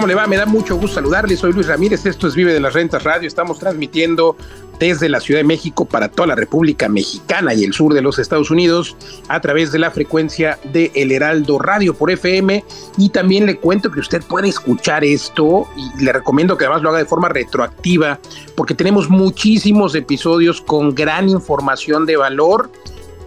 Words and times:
¿Cómo 0.00 0.08
le 0.08 0.14
va? 0.14 0.26
Me 0.26 0.38
da 0.38 0.46
mucho 0.46 0.76
gusto 0.76 0.94
saludarle. 0.94 1.36
Soy 1.36 1.52
Luis 1.52 1.66
Ramírez. 1.66 2.06
Esto 2.06 2.26
es 2.26 2.34
Vive 2.34 2.54
de 2.54 2.60
las 2.60 2.72
Rentas 2.72 3.04
Radio. 3.04 3.28
Estamos 3.28 3.58
transmitiendo 3.58 4.34
desde 4.78 5.10
la 5.10 5.20
Ciudad 5.20 5.40
de 5.40 5.44
México 5.44 5.84
para 5.84 6.08
toda 6.08 6.28
la 6.28 6.34
República 6.34 6.88
Mexicana 6.88 7.52
y 7.52 7.64
el 7.64 7.74
sur 7.74 7.92
de 7.92 8.00
los 8.00 8.18
Estados 8.18 8.50
Unidos 8.50 8.96
a 9.28 9.42
través 9.42 9.72
de 9.72 9.78
la 9.78 9.90
frecuencia 9.90 10.58
de 10.72 10.90
El 10.94 11.12
Heraldo 11.12 11.58
Radio 11.58 11.92
por 11.92 12.10
FM. 12.10 12.64
Y 12.96 13.10
también 13.10 13.44
le 13.44 13.58
cuento 13.58 13.90
que 13.90 14.00
usted 14.00 14.22
puede 14.22 14.48
escuchar 14.48 15.04
esto 15.04 15.66
y 15.76 16.02
le 16.02 16.14
recomiendo 16.14 16.56
que 16.56 16.64
además 16.64 16.80
lo 16.80 16.88
haga 16.88 17.00
de 17.00 17.04
forma 17.04 17.28
retroactiva 17.28 18.18
porque 18.54 18.72
tenemos 18.72 19.10
muchísimos 19.10 19.94
episodios 19.94 20.62
con 20.62 20.94
gran 20.94 21.28
información 21.28 22.06
de 22.06 22.16
valor 22.16 22.70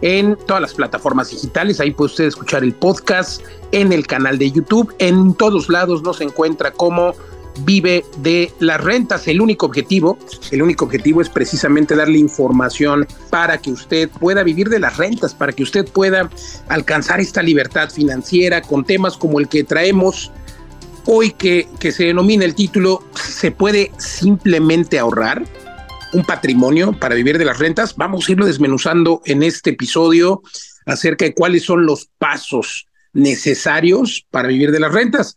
en 0.03 0.35
todas 0.35 0.61
las 0.61 0.73
plataformas 0.73 1.31
digitales. 1.31 1.79
Ahí 1.79 1.91
puede 1.91 2.11
usted 2.11 2.25
escuchar 2.25 2.63
el 2.63 2.73
podcast, 2.73 3.41
en 3.71 3.93
el 3.93 4.05
canal 4.05 4.37
de 4.37 4.51
YouTube. 4.51 4.93
En 4.99 5.33
todos 5.33 5.69
lados 5.69 6.03
nos 6.03 6.19
encuentra 6.19 6.71
como 6.71 7.15
vive 7.61 8.03
de 8.17 8.51
las 8.59 8.83
rentas. 8.83 9.27
El 9.29 9.39
único 9.39 9.65
objetivo, 9.65 10.17
el 10.51 10.61
único 10.61 10.85
objetivo 10.85 11.21
es 11.21 11.29
precisamente 11.29 11.95
darle 11.95 12.17
información 12.17 13.07
para 13.29 13.57
que 13.57 13.71
usted 13.71 14.09
pueda 14.09 14.43
vivir 14.43 14.67
de 14.67 14.79
las 14.79 14.97
rentas, 14.97 15.33
para 15.33 15.53
que 15.53 15.63
usted 15.63 15.87
pueda 15.87 16.29
alcanzar 16.67 17.21
esta 17.21 17.41
libertad 17.41 17.89
financiera 17.89 18.61
con 18.61 18.83
temas 18.83 19.15
como 19.15 19.39
el 19.39 19.47
que 19.47 19.63
traemos 19.63 20.31
hoy 21.05 21.31
que, 21.31 21.67
que 21.79 21.93
se 21.93 22.05
denomina 22.05 22.43
el 22.43 22.55
título, 22.55 23.03
¿se 23.15 23.51
puede 23.51 23.91
simplemente 23.97 24.99
ahorrar? 24.99 25.45
Un 26.13 26.23
patrimonio 26.23 26.93
para 26.93 27.15
vivir 27.15 27.37
de 27.37 27.45
las 27.45 27.59
rentas. 27.59 27.95
Vamos 27.95 28.27
a 28.27 28.31
irlo 28.31 28.45
desmenuzando 28.45 29.21
en 29.25 29.43
este 29.43 29.71
episodio 29.71 30.41
acerca 30.85 31.25
de 31.25 31.33
cuáles 31.33 31.63
son 31.63 31.85
los 31.85 32.09
pasos 32.17 32.87
necesarios 33.13 34.25
para 34.29 34.47
vivir 34.47 34.71
de 34.71 34.79
las 34.79 34.93
rentas. 34.93 35.35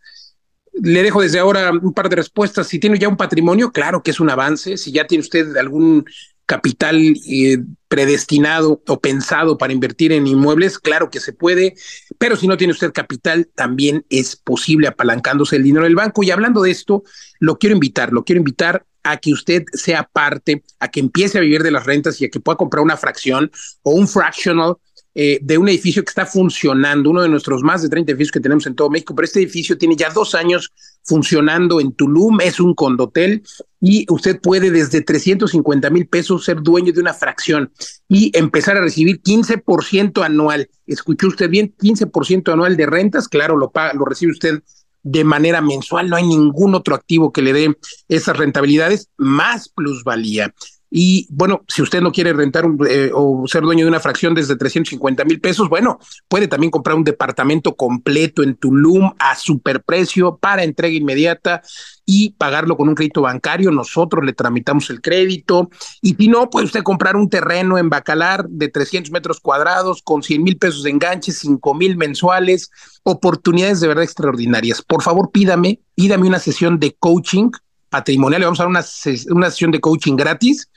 Le 0.73 1.03
dejo 1.03 1.21
desde 1.21 1.39
ahora 1.39 1.71
un 1.71 1.93
par 1.93 2.09
de 2.09 2.17
respuestas. 2.17 2.67
Si 2.67 2.79
tiene 2.79 2.99
ya 2.99 3.07
un 3.07 3.17
patrimonio, 3.17 3.71
claro 3.71 4.03
que 4.03 4.11
es 4.11 4.19
un 4.19 4.29
avance. 4.29 4.77
Si 4.77 4.91
ya 4.91 5.07
tiene 5.07 5.23
usted 5.23 5.57
algún 5.57 6.05
capital 6.45 6.95
eh, 7.27 7.57
predestinado 7.87 8.81
o 8.87 8.99
pensado 8.99 9.57
para 9.57 9.73
invertir 9.73 10.13
en 10.13 10.27
inmuebles, 10.27 10.79
claro 10.79 11.09
que 11.09 11.19
se 11.19 11.33
puede, 11.33 11.75
pero 12.17 12.35
si 12.35 12.47
no 12.47 12.57
tiene 12.57 12.73
usted 12.73 12.91
capital, 12.91 13.49
también 13.55 14.05
es 14.09 14.35
posible 14.35 14.87
apalancándose 14.87 15.55
el 15.55 15.63
dinero 15.63 15.85
del 15.85 15.95
banco. 15.95 16.23
Y 16.23 16.31
hablando 16.31 16.61
de 16.61 16.71
esto, 16.71 17.03
lo 17.39 17.57
quiero 17.57 17.75
invitar, 17.75 18.11
lo 18.11 18.23
quiero 18.23 18.39
invitar 18.39 18.85
a 19.03 19.17
que 19.17 19.31
usted 19.31 19.63
sea 19.73 20.03
parte, 20.03 20.63
a 20.79 20.89
que 20.89 20.99
empiece 20.99 21.37
a 21.37 21.41
vivir 21.41 21.63
de 21.63 21.71
las 21.71 21.85
rentas 21.85 22.19
y 22.19 22.25
a 22.25 22.29
que 22.29 22.39
pueda 22.39 22.57
comprar 22.57 22.83
una 22.83 22.97
fracción 22.97 23.51
o 23.83 23.91
un 23.91 24.07
fractional 24.07 24.75
eh, 25.19 25.39
de 25.41 25.57
un 25.57 25.67
edificio 25.67 26.03
que 26.03 26.09
está 26.09 26.27
funcionando, 26.27 27.09
uno 27.09 27.23
de 27.23 27.27
nuestros 27.27 27.63
más 27.63 27.81
de 27.81 27.89
30 27.89 28.11
edificios 28.11 28.31
que 28.31 28.39
tenemos 28.39 28.67
en 28.67 28.75
todo 28.75 28.91
México, 28.91 29.15
pero 29.15 29.25
este 29.25 29.39
edificio 29.39 29.75
tiene 29.75 29.95
ya 29.95 30.11
dos 30.11 30.35
años 30.35 30.71
funcionando 31.03 31.81
en 31.81 31.93
Tulum, 31.93 32.39
es 32.39 32.59
un 32.59 32.75
condotel 32.75 33.41
y 33.81 34.05
usted 34.09 34.39
puede 34.39 34.69
desde 34.69 35.01
350 35.01 35.89
mil 35.89 36.05
pesos 36.05 36.45
ser 36.45 36.61
dueño 36.61 36.93
de 36.93 37.01
una 37.01 37.15
fracción 37.15 37.71
y 38.07 38.29
empezar 38.37 38.77
a 38.77 38.81
recibir 38.81 39.19
15% 39.19 40.23
anual. 40.23 40.69
¿Escuchó 40.85 41.29
usted 41.29 41.49
bien? 41.49 41.73
15% 41.75 42.53
anual 42.53 42.77
de 42.77 42.85
rentas, 42.85 43.27
claro, 43.27 43.57
lo, 43.57 43.71
paga, 43.71 43.93
lo 43.95 44.05
recibe 44.05 44.33
usted 44.33 44.61
de 45.01 45.23
manera 45.23 45.61
mensual, 45.61 46.11
no 46.11 46.15
hay 46.15 46.27
ningún 46.27 46.75
otro 46.75 46.93
activo 46.93 47.31
que 47.33 47.41
le 47.41 47.53
dé 47.53 47.75
esas 48.07 48.37
rentabilidades 48.37 49.09
más 49.17 49.67
plusvalía. 49.67 50.53
Y 50.89 51.27
bueno, 51.29 51.63
si 51.67 51.81
usted 51.81 52.01
no 52.01 52.11
quiere 52.11 52.33
rentar 52.33 52.65
eh, 52.89 53.11
o 53.13 53.45
ser 53.47 53.63
dueño 53.63 53.83
de 53.83 53.89
una 53.89 53.99
fracción 53.99 54.33
desde 54.33 54.55
350 54.55 55.25
mil 55.25 55.41
pesos, 55.41 55.69
bueno, 55.69 55.99
puede 56.27 56.47
también 56.47 56.71
comprar 56.71 56.95
un 56.95 57.03
departamento 57.03 57.75
completo 57.75 58.41
en 58.43 58.55
Tulum 58.55 59.11
a 59.19 59.35
superprecio 59.35 60.37
para 60.37 60.63
entrega 60.63 60.95
inmediata 60.95 61.61
y 62.05 62.31
pagarlo 62.31 62.77
con 62.77 62.87
un 62.87 62.95
crédito 62.95 63.21
bancario. 63.21 63.69
Nosotros 63.69 64.23
le 64.25 64.31
tramitamos 64.33 64.89
el 64.89 65.01
crédito. 65.01 65.69
Y 66.01 66.15
si 66.15 66.29
no, 66.29 66.49
puede 66.49 66.65
usted 66.65 66.83
comprar 66.83 67.17
un 67.17 67.29
terreno 67.29 67.77
en 67.77 67.89
Bacalar 67.89 68.47
de 68.47 68.69
300 68.69 69.11
metros 69.11 69.41
cuadrados 69.41 70.01
con 70.01 70.23
100 70.23 70.41
mil 70.41 70.57
pesos 70.57 70.83
de 70.83 70.91
enganche, 70.91 71.33
5 71.33 71.73
mil 71.73 71.97
mensuales, 71.97 72.71
oportunidades 73.03 73.81
de 73.81 73.89
verdad 73.89 74.05
extraordinarias. 74.05 74.81
Por 74.81 75.03
favor, 75.03 75.31
pídame, 75.31 75.81
pídame 75.95 76.27
una 76.27 76.39
sesión 76.39 76.79
de 76.79 76.95
coaching 76.97 77.49
patrimonial. 77.89 78.41
Le 78.41 78.45
vamos 78.45 78.59
a 78.59 78.63
dar 78.63 78.69
una, 78.69 78.85
una 79.29 79.49
sesión 79.49 79.71
de 79.71 79.79
coaching 79.79 80.15
gratis 80.15 80.69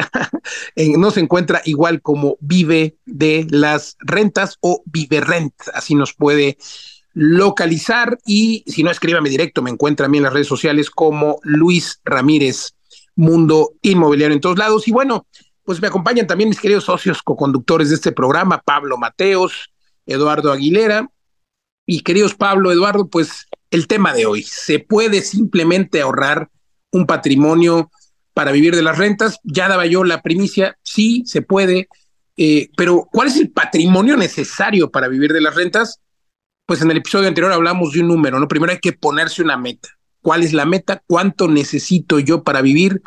no 0.98 1.10
se 1.10 1.20
encuentra 1.20 1.60
igual 1.64 2.00
como 2.00 2.36
Vive 2.40 2.96
de 3.04 3.46
las 3.50 3.96
Rentas 4.00 4.56
o 4.60 4.82
Vive 4.86 5.20
Rent. 5.20 5.54
Así 5.74 5.94
nos 5.94 6.14
puede 6.14 6.56
localizar 7.14 8.18
y 8.24 8.64
si 8.66 8.82
no, 8.82 8.90
escríbame 8.90 9.28
directo, 9.28 9.60
me 9.62 9.70
encuentra 9.70 10.06
a 10.06 10.08
mí 10.08 10.16
en 10.16 10.24
las 10.24 10.32
redes 10.32 10.46
sociales 10.46 10.90
como 10.90 11.38
Luis 11.42 12.00
Ramírez, 12.04 12.74
Mundo 13.14 13.74
Inmobiliario 13.82 14.34
en 14.34 14.40
todos 14.40 14.58
lados. 14.58 14.88
Y 14.88 14.92
bueno, 14.92 15.26
pues 15.64 15.80
me 15.80 15.88
acompañan 15.88 16.26
también 16.26 16.48
mis 16.48 16.60
queridos 16.60 16.84
socios 16.84 17.22
co-conductores 17.22 17.90
de 17.90 17.96
este 17.96 18.12
programa, 18.12 18.62
Pablo 18.64 18.96
Mateos, 18.96 19.70
Eduardo 20.06 20.50
Aguilera. 20.52 21.08
Y 21.84 22.02
queridos 22.02 22.34
Pablo, 22.34 22.72
Eduardo, 22.72 23.08
pues 23.08 23.48
el 23.70 23.86
tema 23.86 24.14
de 24.14 24.26
hoy, 24.26 24.42
¿se 24.42 24.78
puede 24.78 25.20
simplemente 25.22 26.00
ahorrar 26.00 26.48
un 26.90 27.06
patrimonio 27.06 27.90
para 28.34 28.52
vivir 28.52 28.74
de 28.74 28.82
las 28.82 28.98
rentas? 28.98 29.38
Ya 29.44 29.68
daba 29.68 29.86
yo 29.86 30.04
la 30.04 30.22
primicia, 30.22 30.78
sí, 30.82 31.22
se 31.26 31.42
puede, 31.42 31.88
eh, 32.36 32.70
pero 32.76 33.08
¿cuál 33.12 33.28
es 33.28 33.36
el 33.36 33.50
patrimonio 33.50 34.16
necesario 34.16 34.90
para 34.90 35.08
vivir 35.08 35.32
de 35.32 35.40
las 35.40 35.54
rentas? 35.54 36.00
Pues 36.66 36.80
en 36.80 36.90
el 36.90 36.98
episodio 36.98 37.28
anterior 37.28 37.52
hablamos 37.52 37.92
de 37.92 38.00
un 38.00 38.08
número, 38.08 38.38
¿no? 38.38 38.48
Primero 38.48 38.72
hay 38.72 38.78
que 38.78 38.92
ponerse 38.92 39.42
una 39.42 39.56
meta. 39.56 39.88
¿Cuál 40.22 40.42
es 40.42 40.52
la 40.52 40.64
meta? 40.64 41.02
¿Cuánto 41.06 41.48
necesito 41.48 42.18
yo 42.18 42.44
para 42.44 42.62
vivir 42.62 43.02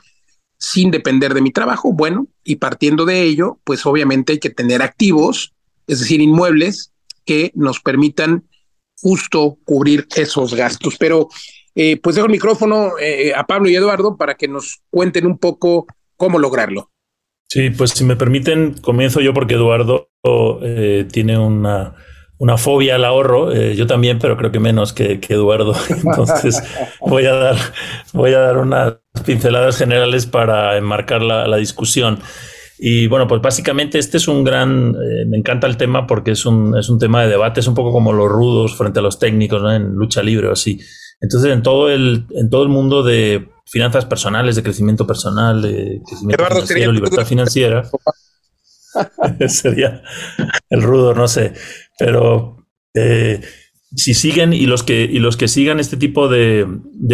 sin 0.60 0.92
depender 0.92 1.34
de 1.34 1.42
mi 1.42 1.52
trabajo? 1.52 1.94
Bueno, 1.94 2.28
y 2.44 2.58
partiendo 2.58 3.06
de 3.06 3.24
ello, 3.24 3.60
pues 3.64 3.86
obviamente 3.86 4.34
hay 4.34 4.40
que 4.40 4.50
tener 4.50 4.82
activos, 4.82 5.54
es 5.88 6.00
decir, 6.00 6.22
inmuebles 6.22 6.92
que 7.26 7.52
nos 7.56 7.80
permitan 7.80 8.44
justo 8.98 9.58
cubrir 9.64 10.08
esos 10.16 10.54
gastos. 10.54 10.98
Pero 11.00 11.30
eh, 11.76 12.00
pues 12.02 12.16
dejo 12.16 12.28
el 12.28 12.32
micrófono 12.32 12.98
eh, 13.00 13.34
a 13.36 13.46
Pablo 13.46 13.70
y 13.70 13.76
Eduardo 13.76 14.18
para 14.18 14.36
que 14.36 14.48
nos 14.48 14.82
cuenten 14.90 15.26
un 15.26 15.38
poco 15.38 15.86
cómo 16.16 16.40
lograrlo. 16.40 16.92
Sí, 17.48 17.70
pues 17.70 17.92
si 17.92 18.04
me 18.04 18.16
permiten, 18.16 18.74
comienzo 18.82 19.22
yo 19.22 19.34
porque 19.34 19.54
Eduardo 19.54 20.10
eh, 20.62 21.08
tiene 21.12 21.38
una 21.38 21.96
una 22.38 22.58
fobia 22.58 22.96
al 22.96 23.06
ahorro, 23.06 23.54
eh, 23.54 23.76
yo 23.76 23.88
también, 23.88 24.20
pero 24.20 24.36
creo 24.36 24.52
que 24.52 24.60
menos 24.60 24.94
que, 24.94 25.20
Eduardo. 25.30 25.74
Entonces 25.90 26.62
voy 27.00 27.26
a 27.26 27.34
dar, 27.34 27.56
voy 28.14 28.34
a 28.34 28.40
dar 28.40 28.58
unas 28.58 28.96
pinceladas 29.26 29.78
generales 29.78 30.26
para 30.26 30.78
enmarcar 30.78 31.22
la, 31.22 31.56
discusión. 31.58 32.20
Y 32.78 33.08
bueno, 33.08 33.26
pues 33.28 33.42
básicamente 33.42 33.98
este 34.00 34.18
es 34.18 34.28
un 34.28 34.44
gran, 34.44 34.90
eh, 34.90 35.26
me 35.28 35.38
encanta 35.38 35.66
el 35.66 35.78
tema 35.78 36.06
porque 36.06 36.32
es 36.32 36.46
un, 36.46 36.78
es 36.78 36.90
un 36.90 37.00
tema 37.00 37.24
de 37.24 37.30
debate, 37.30 37.62
es 37.62 37.68
un 37.68 37.76
poco 37.76 37.94
como 37.94 38.12
los 38.12 38.28
rudos 38.28 38.76
frente 38.76 39.00
a 39.00 39.02
los 39.02 39.18
técnicos 39.18 39.62
en 39.74 39.94
lucha 39.94 40.22
libre 40.22 40.50
o 40.50 40.52
así. 40.52 40.80
Entonces 41.22 41.52
en 41.52 41.64
todo 41.64 41.90
el, 41.90 42.26
en 42.32 42.50
todo 42.50 42.64
el 42.64 42.70
mundo 42.70 43.04
de 43.04 43.50
finanzas 43.66 44.06
personales, 44.06 44.56
de 44.56 44.64
crecimiento 44.64 45.08
personal, 45.08 45.62
de 45.62 46.02
crecimiento 46.06 46.46
financiero, 46.46 46.92
libertad 46.92 47.26
financiera. 47.26 47.90
sería 49.48 50.02
el 50.70 50.82
rudo, 50.82 51.14
no 51.14 51.28
sé. 51.28 51.54
Pero 51.98 52.66
eh, 52.94 53.42
si 53.96 54.14
siguen 54.14 54.54
y 54.54 54.66
los 54.66 54.84
que, 54.84 55.04
y 55.04 55.20
los 55.20 55.38
que 55.38 55.48
sigan 55.48 55.80
este 55.80 55.98
tipo 55.98 56.28
de, 56.28 56.68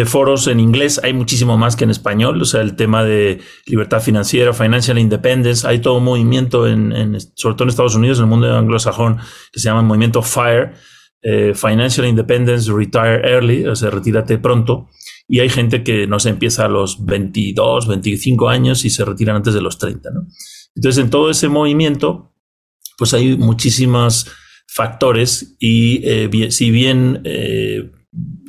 foros 0.04 0.46
en 0.48 0.60
inglés, 0.60 1.00
hay 1.02 1.12
muchísimo 1.12 1.56
más 1.56 1.76
que 1.76 1.84
en 1.84 1.90
español. 1.90 2.42
O 2.42 2.44
sea, 2.44 2.60
el 2.60 2.76
tema 2.76 3.04
de 3.04 3.40
libertad 3.66 4.00
financiera, 4.00 4.52
financial 4.52 4.98
independence, 4.98 5.66
hay 5.66 5.78
todo 5.80 5.98
un 5.98 6.04
movimiento, 6.04 6.66
en, 6.66 7.18
sobre 7.34 7.54
todo 7.54 7.64
en 7.64 7.70
Estados 7.70 7.94
Unidos, 7.94 8.18
en 8.18 8.24
el 8.24 8.30
mundo 8.30 8.56
anglosajón, 8.56 9.18
que 9.52 9.60
se 9.60 9.68
llama 9.68 9.80
el 9.80 9.86
movimiento 9.86 10.22
FIRE, 10.22 10.72
eh, 11.22 11.52
Financial 11.54 12.06
Independence 12.06 12.70
Retire 12.72 13.20
Early, 13.24 13.66
o 13.66 13.76
sea, 13.76 13.90
retírate 13.90 14.38
pronto. 14.38 14.88
Y 15.28 15.40
hay 15.40 15.48
gente 15.48 15.84
que 15.84 16.06
no 16.06 16.18
se 16.18 16.30
empieza 16.30 16.64
a 16.64 16.68
los 16.68 17.04
22, 17.04 17.86
25 17.86 18.48
años 18.48 18.84
y 18.84 18.90
se 18.90 19.04
retiran 19.04 19.36
antes 19.36 19.54
de 19.54 19.62
los 19.62 19.78
30, 19.78 20.10
¿no? 20.10 20.26
Entonces, 20.74 21.04
en 21.04 21.10
todo 21.10 21.30
ese 21.30 21.48
movimiento, 21.48 22.32
pues 22.98 23.14
hay 23.14 23.36
muchísimos 23.36 24.26
factores 24.66 25.56
y 25.58 26.00
eh, 26.04 26.50
si 26.50 26.70
bien 26.70 27.20
eh, 27.24 27.90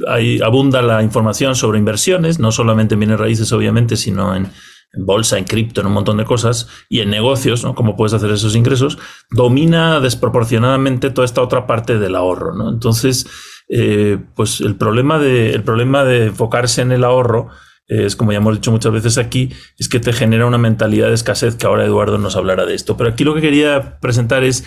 hay, 0.07 0.39
abunda 0.41 0.81
la 0.81 1.03
información 1.03 1.55
sobre 1.55 1.79
inversiones, 1.79 2.39
no 2.39 2.51
solamente 2.51 2.95
en 2.95 3.01
bienes 3.01 3.19
raíces, 3.19 3.51
obviamente, 3.51 3.97
sino 3.97 4.35
en, 4.35 4.47
en 4.94 5.06
bolsa, 5.06 5.38
en 5.38 5.45
cripto, 5.45 5.81
en 5.81 5.88
un 5.88 5.94
montón 5.94 6.18
de 6.18 6.25
cosas, 6.25 6.68
y 6.88 7.01
en 7.01 7.10
negocios, 7.10 7.63
¿no? 7.63 7.75
Cómo 7.75 7.95
puedes 7.98 8.13
hacer 8.13 8.31
esos 8.31 8.56
ingresos, 8.56 8.98
domina 9.31 10.00
desproporcionadamente 10.00 11.10
toda 11.10 11.25
esta 11.25 11.42
otra 11.42 11.68
parte 11.68 12.00
del 12.00 12.16
ahorro, 12.16 12.54
¿no? 12.56 12.69
Entonces, 12.69 13.25
eh, 13.69 14.19
pues 14.36 14.62
el 14.62 14.75
problema, 14.75 15.19
de, 15.19 15.54
el 15.54 15.63
problema 15.63 16.04
de 16.04 16.28
enfocarse 16.28 16.81
en 16.81 16.92
el 16.92 17.04
ahorro 17.04 17.50
es 17.88 18.16
como 18.16 18.31
ya 18.31 18.38
hemos 18.38 18.56
dicho 18.56 18.72
muchas 18.72 18.94
veces 18.94 19.18
aquí, 19.18 19.50
es 19.78 19.90
que 19.90 20.00
te 20.00 20.13
genera 20.13 20.45
una 20.45 20.57
mentalidad 20.57 21.10
de 21.10 21.16
escasez, 21.16 21.56
que 21.56 21.68
ahora 21.68 21.86
Eduardo 21.86 22.18
nos 22.18 22.36
hablará 22.36 22.66
de 22.66 22.75
esto. 22.75 22.95
Pero 22.98 23.10
aquí 23.10 23.24
lo 23.24 23.36
que 23.36 23.42
quería 23.42 24.00
presentar 24.00 24.44
es 24.44 24.63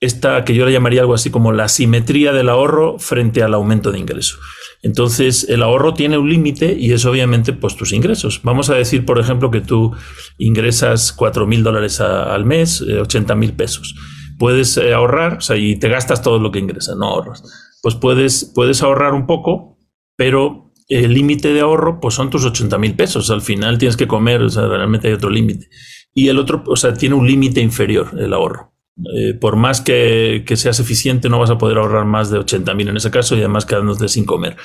esta 0.00 0.44
que 0.44 0.54
yo 0.54 0.64
le 0.64 0.72
llamaría 0.72 1.00
algo 1.00 1.14
así 1.14 1.30
como 1.30 1.52
la 1.52 1.68
simetría 1.68 2.32
del 2.32 2.48
ahorro 2.48 2.98
frente 2.98 3.42
al 3.42 3.54
aumento 3.54 3.90
de 3.90 3.98
ingreso. 3.98 4.38
Entonces, 4.82 5.46
el 5.48 5.62
ahorro 5.62 5.94
tiene 5.94 6.18
un 6.18 6.28
límite 6.28 6.76
y 6.78 6.92
es 6.92 7.04
obviamente 7.04 7.52
pues 7.52 7.76
tus 7.76 7.92
ingresos. 7.92 8.40
Vamos 8.44 8.70
a 8.70 8.74
decir, 8.74 9.04
por 9.04 9.18
ejemplo, 9.18 9.50
que 9.50 9.60
tú 9.60 9.92
ingresas 10.38 11.12
4 11.12 11.46
mil 11.46 11.62
dólares 11.62 12.00
al 12.00 12.44
mes, 12.44 12.80
80 12.80 13.32
eh, 13.32 13.36
mil 13.36 13.52
pesos. 13.54 13.94
Puedes 14.38 14.76
eh, 14.76 14.94
ahorrar, 14.94 15.38
o 15.38 15.40
sea, 15.40 15.56
y 15.56 15.76
te 15.76 15.88
gastas 15.88 16.22
todo 16.22 16.38
lo 16.38 16.52
que 16.52 16.60
ingresas, 16.60 16.96
no 16.96 17.06
ahorras. 17.06 17.42
Pues 17.82 17.96
puedes, 17.96 18.52
puedes 18.54 18.82
ahorrar 18.82 19.14
un 19.14 19.26
poco, 19.26 19.78
pero 20.16 20.72
el 20.88 21.12
límite 21.12 21.52
de 21.52 21.60
ahorro 21.60 22.00
pues 22.00 22.14
son 22.14 22.30
tus 22.30 22.44
80 22.44 22.78
mil 22.78 22.94
pesos. 22.94 23.30
Al 23.30 23.42
final 23.42 23.78
tienes 23.78 23.96
que 23.96 24.06
comer, 24.06 24.42
o 24.42 24.48
sea, 24.48 24.66
realmente 24.68 25.08
hay 25.08 25.14
otro 25.14 25.30
límite. 25.30 25.68
Y 26.14 26.28
el 26.28 26.38
otro, 26.38 26.62
o 26.66 26.76
sea, 26.76 26.94
tiene 26.94 27.16
un 27.16 27.26
límite 27.26 27.60
inferior 27.60 28.10
el 28.18 28.32
ahorro. 28.32 28.72
Eh, 29.14 29.34
por 29.34 29.56
más 29.56 29.80
que, 29.80 30.44
seas 30.54 30.80
eficiente, 30.80 31.28
no 31.28 31.38
vas 31.38 31.50
a 31.50 31.58
poder 31.58 31.78
ahorrar 31.78 32.04
más 32.04 32.30
de 32.30 32.38
80 32.38 32.74
mil 32.74 32.88
en 32.88 32.96
ese 32.96 33.10
caso 33.10 33.36
y 33.36 33.38
además 33.38 33.64
quedándote 33.64 34.08
sin 34.08 34.24
comer. 34.24 34.56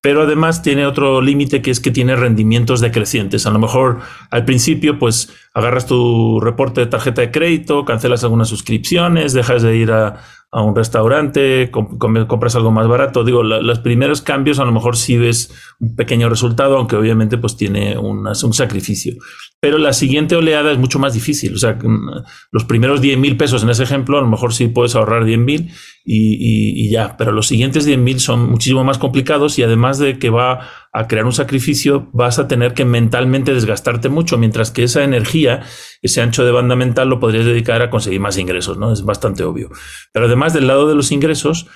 Pero 0.00 0.22
además 0.22 0.62
tiene 0.62 0.86
otro 0.86 1.20
límite 1.20 1.60
que 1.60 1.72
es 1.72 1.80
que 1.80 1.90
tiene 1.90 2.14
rendimientos 2.14 2.80
decrecientes. 2.80 3.46
A 3.46 3.50
lo 3.50 3.58
mejor 3.58 3.98
al 4.30 4.44
principio, 4.44 4.98
pues 4.98 5.32
agarras 5.54 5.86
tu 5.86 6.38
reporte 6.40 6.82
de 6.82 6.86
tarjeta 6.86 7.20
de 7.20 7.32
crédito, 7.32 7.84
cancelas 7.84 8.22
algunas 8.22 8.48
suscripciones, 8.48 9.32
dejas 9.32 9.62
de 9.62 9.76
ir 9.76 9.90
a, 9.90 10.20
a 10.50 10.62
un 10.62 10.74
restaurante, 10.74 11.70
compras 11.70 12.56
algo 12.56 12.70
más 12.70 12.88
barato. 12.88 13.24
Digo, 13.24 13.42
los 13.42 13.78
primeros 13.80 14.22
cambios 14.22 14.58
a 14.58 14.64
lo 14.64 14.72
mejor 14.72 14.96
sí 14.96 15.18
ves 15.18 15.52
un 15.78 15.94
pequeño 15.94 16.28
resultado, 16.28 16.76
aunque 16.78 16.96
obviamente 16.96 17.36
pues 17.36 17.56
tiene 17.56 17.98
un 17.98 18.52
sacrificio. 18.52 19.14
Pero 19.60 19.78
la 19.78 19.92
siguiente 19.92 20.36
oleada 20.36 20.70
es 20.70 20.78
mucho 20.78 21.00
más 21.00 21.14
difícil. 21.14 21.54
O 21.54 21.58
sea, 21.58 21.72
mm, 21.74 22.22
los 22.52 22.64
primeros 22.64 23.00
10 23.00 23.18
mil 23.18 23.36
pesos 23.36 23.64
en 23.64 23.70
ese 23.70 23.82
ejemplo, 23.82 24.16
a 24.16 24.20
lo 24.20 24.28
mejor 24.28 24.54
sí 24.54 24.68
puedes 24.68 24.94
ahorrar 24.94 25.24
10 25.24 25.38
mil 25.40 25.72
y, 26.04 26.84
y, 26.84 26.90
ya. 26.90 27.16
Pero 27.16 27.32
los 27.32 27.48
siguientes 27.48 27.84
10 27.84 27.98
mil 27.98 28.20
son 28.20 28.48
muchísimo 28.50 28.84
más 28.84 28.98
complicados 28.98 29.58
y 29.58 29.64
además 29.64 29.98
de 29.98 30.18
que 30.20 30.30
va 30.30 30.60
a 30.98 31.06
crear 31.06 31.24
un 31.24 31.32
sacrificio, 31.32 32.08
vas 32.12 32.40
a 32.40 32.48
tener 32.48 32.74
que 32.74 32.84
mentalmente 32.84 33.54
desgastarte 33.54 34.08
mucho, 34.08 34.36
mientras 34.36 34.72
que 34.72 34.82
esa 34.82 35.04
energía, 35.04 35.62
ese 36.02 36.20
ancho 36.20 36.44
de 36.44 36.50
banda 36.50 36.74
mental, 36.74 37.08
lo 37.08 37.20
podrías 37.20 37.46
dedicar 37.46 37.82
a 37.82 37.88
conseguir 37.88 38.18
más 38.18 38.36
ingresos, 38.36 38.78
¿no? 38.78 38.92
Es 38.92 39.04
bastante 39.04 39.44
obvio. 39.44 39.70
Pero 40.12 40.26
además 40.26 40.54
del 40.54 40.66
lado 40.66 40.88
de 40.88 40.96
los 40.96 41.12
ingresos, 41.12 41.68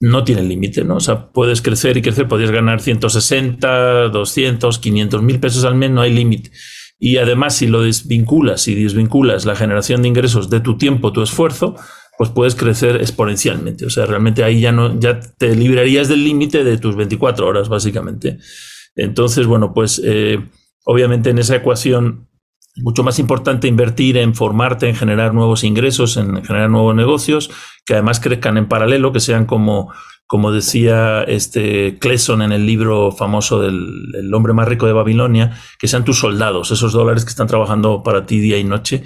no 0.00 0.24
tiene 0.24 0.42
límite, 0.42 0.84
¿no? 0.84 0.96
O 0.96 1.00
sea, 1.00 1.30
puedes 1.30 1.62
crecer 1.62 1.96
y 1.96 2.02
crecer, 2.02 2.26
podrías 2.26 2.50
ganar 2.50 2.80
160, 2.80 4.08
200, 4.08 4.78
500 4.80 5.22
mil 5.22 5.38
pesos 5.38 5.64
al 5.64 5.76
mes, 5.76 5.92
no 5.92 6.00
hay 6.00 6.12
límite. 6.12 6.50
Y 6.98 7.18
además, 7.18 7.54
si 7.54 7.68
lo 7.68 7.82
desvinculas, 7.82 8.66
y 8.66 8.74
desvinculas 8.74 9.44
la 9.44 9.54
generación 9.54 10.02
de 10.02 10.08
ingresos 10.08 10.50
de 10.50 10.58
tu 10.58 10.78
tiempo, 10.78 11.12
tu 11.12 11.22
esfuerzo, 11.22 11.76
pues 12.16 12.30
puedes 12.30 12.54
crecer 12.54 12.96
exponencialmente. 12.96 13.86
O 13.86 13.90
sea, 13.90 14.06
realmente 14.06 14.44
ahí 14.44 14.60
ya 14.60 14.72
no, 14.72 14.98
ya 14.98 15.20
te 15.20 15.54
librarías 15.54 16.08
del 16.08 16.24
límite 16.24 16.64
de 16.64 16.78
tus 16.78 16.96
24 16.96 17.46
horas, 17.46 17.68
básicamente. 17.68 18.38
Entonces, 18.96 19.46
bueno, 19.46 19.72
pues 19.74 20.00
eh, 20.04 20.38
obviamente 20.84 21.30
en 21.30 21.38
esa 21.38 21.56
ecuación 21.56 22.28
mucho 22.76 23.04
más 23.04 23.18
importante 23.18 23.68
invertir 23.68 24.16
en 24.16 24.34
formarte, 24.34 24.88
en 24.88 24.96
generar 24.96 25.32
nuevos 25.32 25.62
ingresos, 25.64 26.16
en 26.16 26.44
generar 26.44 26.70
nuevos 26.70 26.94
negocios, 26.94 27.50
que 27.86 27.94
además 27.94 28.20
crezcan 28.20 28.58
en 28.58 28.68
paralelo, 28.68 29.12
que 29.12 29.20
sean 29.20 29.46
como, 29.46 29.92
como 30.26 30.50
decía 30.50 31.22
este 31.22 31.98
Cleson 32.00 32.42
en 32.42 32.50
el 32.50 32.66
libro 32.66 33.12
famoso 33.12 33.60
del 33.60 34.32
hombre 34.34 34.54
más 34.54 34.66
rico 34.66 34.86
de 34.86 34.92
Babilonia, 34.92 35.56
que 35.78 35.86
sean 35.86 36.04
tus 36.04 36.18
soldados, 36.18 36.72
esos 36.72 36.92
dólares 36.92 37.24
que 37.24 37.30
están 37.30 37.46
trabajando 37.46 38.02
para 38.02 38.26
ti 38.26 38.40
día 38.40 38.58
y 38.58 38.64
noche 38.64 39.04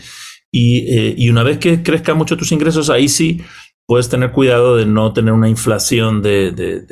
eh, 0.53 1.15
y, 1.17 1.29
una 1.29 1.43
vez 1.43 1.59
que 1.59 1.83
crezcan 1.83 2.17
mucho 2.17 2.37
tus 2.37 2.53
ingresos, 2.53 2.89
ahí 2.91 3.09
sí 3.09 3.43
puedes 3.87 4.09
tener 4.09 4.33
cuidado 4.33 4.77
de 4.77 4.85
no 4.85 5.15
tener 5.15 5.33
una 5.33 5.49
inflación 5.49 6.21
de, 6.21 6.85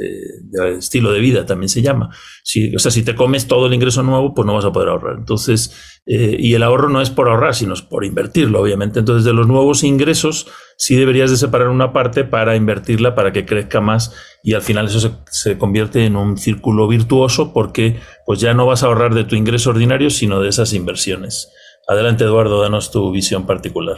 estilo 0.78 1.12
de 1.12 1.20
vida, 1.20 1.44
también 1.44 1.68
se 1.68 1.82
llama. 1.82 2.10
Si, 2.42 2.74
o 2.74 2.78
sea, 2.78 2.90
si 2.90 3.02
te 3.02 3.14
comes 3.14 3.46
todo 3.46 3.66
el 3.66 3.74
ingreso 3.74 4.02
nuevo, 4.02 4.32
pues 4.32 4.46
no 4.46 4.54
vas 4.54 4.64
a 4.64 4.72
poder 4.72 4.88
ahorrar. 4.88 5.16
Entonces, 5.18 6.00
eh, 6.06 6.36
y 6.38 6.54
el 6.54 6.62
ahorro 6.62 6.88
no 6.88 7.02
es 7.02 7.10
por 7.10 7.28
ahorrar, 7.28 7.54
sino 7.54 7.74
por 7.90 8.06
invertirlo, 8.06 8.62
obviamente. 8.62 8.98
Entonces, 8.98 9.24
de 9.24 9.34
los 9.34 9.46
nuevos 9.46 9.84
ingresos, 9.84 10.46
sí 10.78 10.96
deberías 10.96 11.30
de 11.30 11.36
separar 11.36 11.68
una 11.68 11.92
parte 11.92 12.24
para 12.24 12.56
invertirla, 12.56 13.14
para 13.14 13.30
que 13.30 13.44
crezca 13.44 13.82
más 13.82 14.14
y 14.42 14.54
al 14.54 14.62
final 14.62 14.86
eso 14.86 15.00
se, 15.00 15.10
se 15.30 15.58
convierte 15.58 16.06
en 16.06 16.16
un 16.16 16.38
círculo 16.38 16.88
virtuoso 16.88 17.52
porque 17.52 18.00
pues 18.24 18.40
ya 18.40 18.54
no 18.54 18.64
vas 18.64 18.82
a 18.82 18.86
ahorrar 18.86 19.14
de 19.14 19.24
tu 19.24 19.34
ingreso 19.34 19.70
ordinario, 19.70 20.08
sino 20.08 20.40
de 20.40 20.48
esas 20.48 20.72
inversiones. 20.72 21.50
Adelante, 21.88 22.24
Eduardo, 22.24 22.62
danos 22.62 22.90
tu 22.90 23.12
visión 23.12 23.46
particular. 23.46 23.96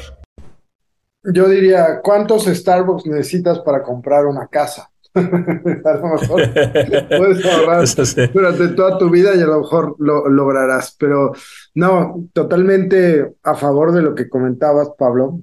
Yo 1.25 1.49
diría, 1.49 2.01
¿cuántos 2.03 2.45
Starbucks 2.45 3.07
necesitas 3.07 3.61
para 3.61 3.83
comprar 3.83 4.27
una 4.27 4.47
casa? 4.47 4.91
a 5.15 5.21
lo 5.21 6.09
mejor 6.21 6.43
puedes 7.09 7.45
ahorrar 7.47 7.85
durante 8.33 8.69
toda 8.69 8.99
tu 8.99 9.09
vida 9.09 9.35
y 9.35 9.41
a 9.41 9.47
lo 9.47 9.61
mejor 9.61 9.97
lo 9.99 10.29
lograrás. 10.29 10.95
Pero 10.99 11.33
no, 11.75 12.29
totalmente 12.35 13.37
a 13.43 13.55
favor 13.55 13.93
de 13.93 14.03
lo 14.03 14.15
que 14.15 14.29
comentabas, 14.29 14.91
Pablo. 14.99 15.41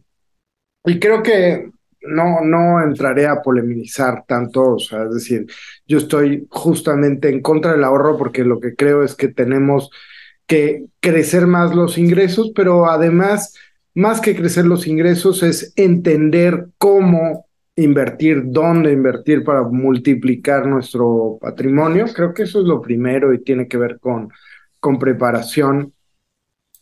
Y 0.86 1.00
creo 1.00 1.24
que 1.24 1.72
no, 2.02 2.42
no 2.42 2.80
entraré 2.84 3.26
a 3.26 3.42
polemizar 3.42 4.24
tanto, 4.28 4.76
o 4.76 4.80
sea, 4.80 5.06
es 5.06 5.16
decir, 5.16 5.48
yo 5.88 5.98
estoy 5.98 6.48
justamente 6.52 7.30
en 7.30 7.42
contra 7.42 7.72
del 7.72 7.84
ahorro 7.84 8.18
porque 8.18 8.44
lo 8.44 8.60
que 8.60 8.76
creo 8.76 9.04
es 9.04 9.16
que 9.16 9.30
tenemos 9.30 9.90
que 10.48 10.86
crecer 11.00 11.48
más 11.48 11.76
los 11.76 11.98
ingresos, 11.98 12.52
pero 12.56 12.90
además, 12.90 13.56
más 13.94 14.22
que 14.22 14.36
crecer 14.36 14.66
los 14.66 14.88
ingresos, 14.88 15.44
es 15.44 15.74
entender 15.76 16.68
cómo 16.78 17.48
invertir, 17.76 18.44
dónde 18.46 18.92
invertir 18.92 19.44
para 19.44 19.64
multiplicar 19.64 20.66
nuestro 20.66 21.38
patrimonio. 21.42 22.06
Creo 22.14 22.34
que 22.34 22.44
eso 22.44 22.62
es 22.62 22.66
lo 22.66 22.82
primero 22.82 23.34
y 23.34 23.44
tiene 23.44 23.68
que 23.68 23.78
ver 23.78 24.00
con, 24.00 24.30
con 24.80 24.98
preparación. 24.98 25.94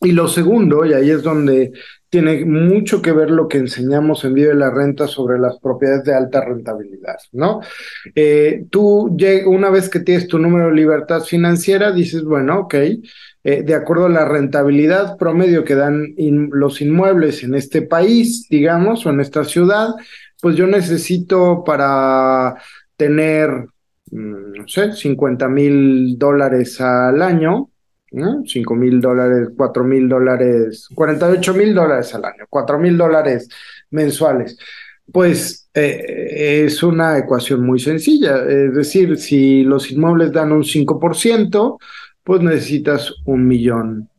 Y 0.02 0.12
lo 0.12 0.28
segundo, 0.28 0.86
y 0.86 0.94
ahí 0.94 1.10
es 1.10 1.24
donde 1.24 1.72
tiene 2.14 2.46
mucho 2.46 3.02
que 3.02 3.12
ver 3.12 3.32
lo 3.32 3.48
que 3.48 3.58
enseñamos 3.58 4.24
en 4.24 4.36
Vive 4.36 4.54
la 4.54 4.70
Renta 4.70 5.08
sobre 5.08 5.40
las 5.40 5.58
propiedades 5.58 6.04
de 6.04 6.14
alta 6.14 6.46
rentabilidad, 6.46 7.16
¿no? 7.32 7.62
Eh, 8.14 8.68
tú, 8.70 9.18
una 9.48 9.72
vez 9.72 9.90
que 9.90 10.00
tienes 10.00 10.28
tu 10.28 10.38
número 10.38 10.68
de 10.68 10.76
libertad 10.76 11.24
financiera, 11.24 11.92
dices, 11.92 12.24
bueno, 12.24 12.60
ok, 12.60 12.76
eh, 12.76 13.64
de 13.64 13.74
acuerdo 13.74 14.06
a 14.06 14.10
la 14.10 14.26
rentabilidad 14.26 15.18
promedio 15.18 15.64
que 15.64 15.74
dan 15.74 16.14
los 16.52 16.82
inmuebles 16.82 17.44
en 17.44 17.56
este 17.56 17.82
país, 17.82 18.46
digamos, 18.48 19.08
o 19.08 19.10
en 19.10 19.20
esta 19.20 19.44
ciudad, 19.44 19.88
pues 20.40 20.56
yo 20.56 20.68
necesito 20.68 21.64
para 21.66 22.58
tener, 22.96 23.50
mm, 24.12 24.54
no 24.54 24.68
sé, 24.68 24.92
50 24.92 25.50
mil 25.50 26.16
dólares 26.20 26.80
al 26.80 27.24
año, 27.24 27.72
¿no? 28.14 28.44
5 28.46 28.76
mil 28.76 29.02
dólares, 29.02 29.50
4 29.58 29.84
mil 29.84 30.08
dólares, 30.08 30.88
48 30.94 31.54
mil 31.54 31.74
dólares 31.74 32.14
al 32.16 32.26
año, 32.26 32.46
4 32.50 32.80
mil 32.80 32.98
dólares 32.98 33.50
mensuales. 33.90 34.58
Pues 35.12 35.70
eh, 35.74 36.64
es 36.66 36.82
una 36.84 37.18
ecuación 37.18 37.66
muy 37.66 37.80
sencilla, 37.80 38.38
es 38.48 38.74
decir, 38.74 39.18
si 39.18 39.64
los 39.64 39.92
inmuebles 39.92 40.32
dan 40.32 40.52
un 40.52 40.64
5%, 40.64 41.78
pues 42.24 42.42
necesitas 42.42 43.14
un 43.26 43.48
millón, 43.48 44.10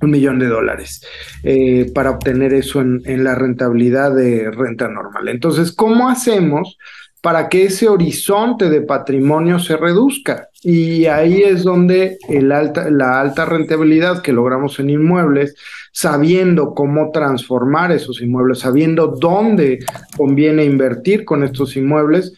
un 0.00 0.10
millón 0.10 0.40
de 0.40 0.46
dólares 0.46 1.06
eh, 1.44 1.92
para 1.94 2.10
obtener 2.10 2.52
eso 2.52 2.80
en, 2.80 3.00
en, 3.04 3.22
la 3.22 3.36
rentabilidad 3.36 4.12
de 4.14 4.50
renta 4.50 4.88
normal. 4.88 5.28
Entonces, 5.28 5.70
¿cómo 5.72 6.08
hacemos 6.08 6.78
para 7.20 7.48
que 7.48 7.66
ese 7.66 7.88
horizonte 7.88 8.68
de 8.68 8.80
patrimonio 8.80 9.60
se 9.60 9.76
reduzca? 9.76 10.48
Y 10.64 11.06
ahí 11.06 11.42
es 11.42 11.64
donde 11.64 12.18
el 12.28 12.52
alta, 12.52 12.88
la 12.88 13.20
alta 13.20 13.44
rentabilidad 13.44 14.22
que 14.22 14.32
logramos 14.32 14.78
en 14.78 14.90
inmuebles, 14.90 15.56
sabiendo 15.92 16.74
cómo 16.74 17.10
transformar 17.10 17.90
esos 17.90 18.22
inmuebles, 18.22 18.60
sabiendo 18.60 19.08
dónde 19.08 19.80
conviene 20.16 20.64
invertir 20.64 21.24
con 21.24 21.42
estos 21.42 21.76
inmuebles, 21.76 22.32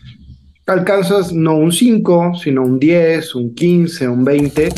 alcanzas 0.67 1.33
no 1.33 1.57
un 1.57 1.71
5, 1.71 2.33
sino 2.43 2.63
un 2.63 2.79
10, 2.79 3.35
un 3.35 3.55
15, 3.55 4.09
un 4.09 4.25
20, 4.25 4.69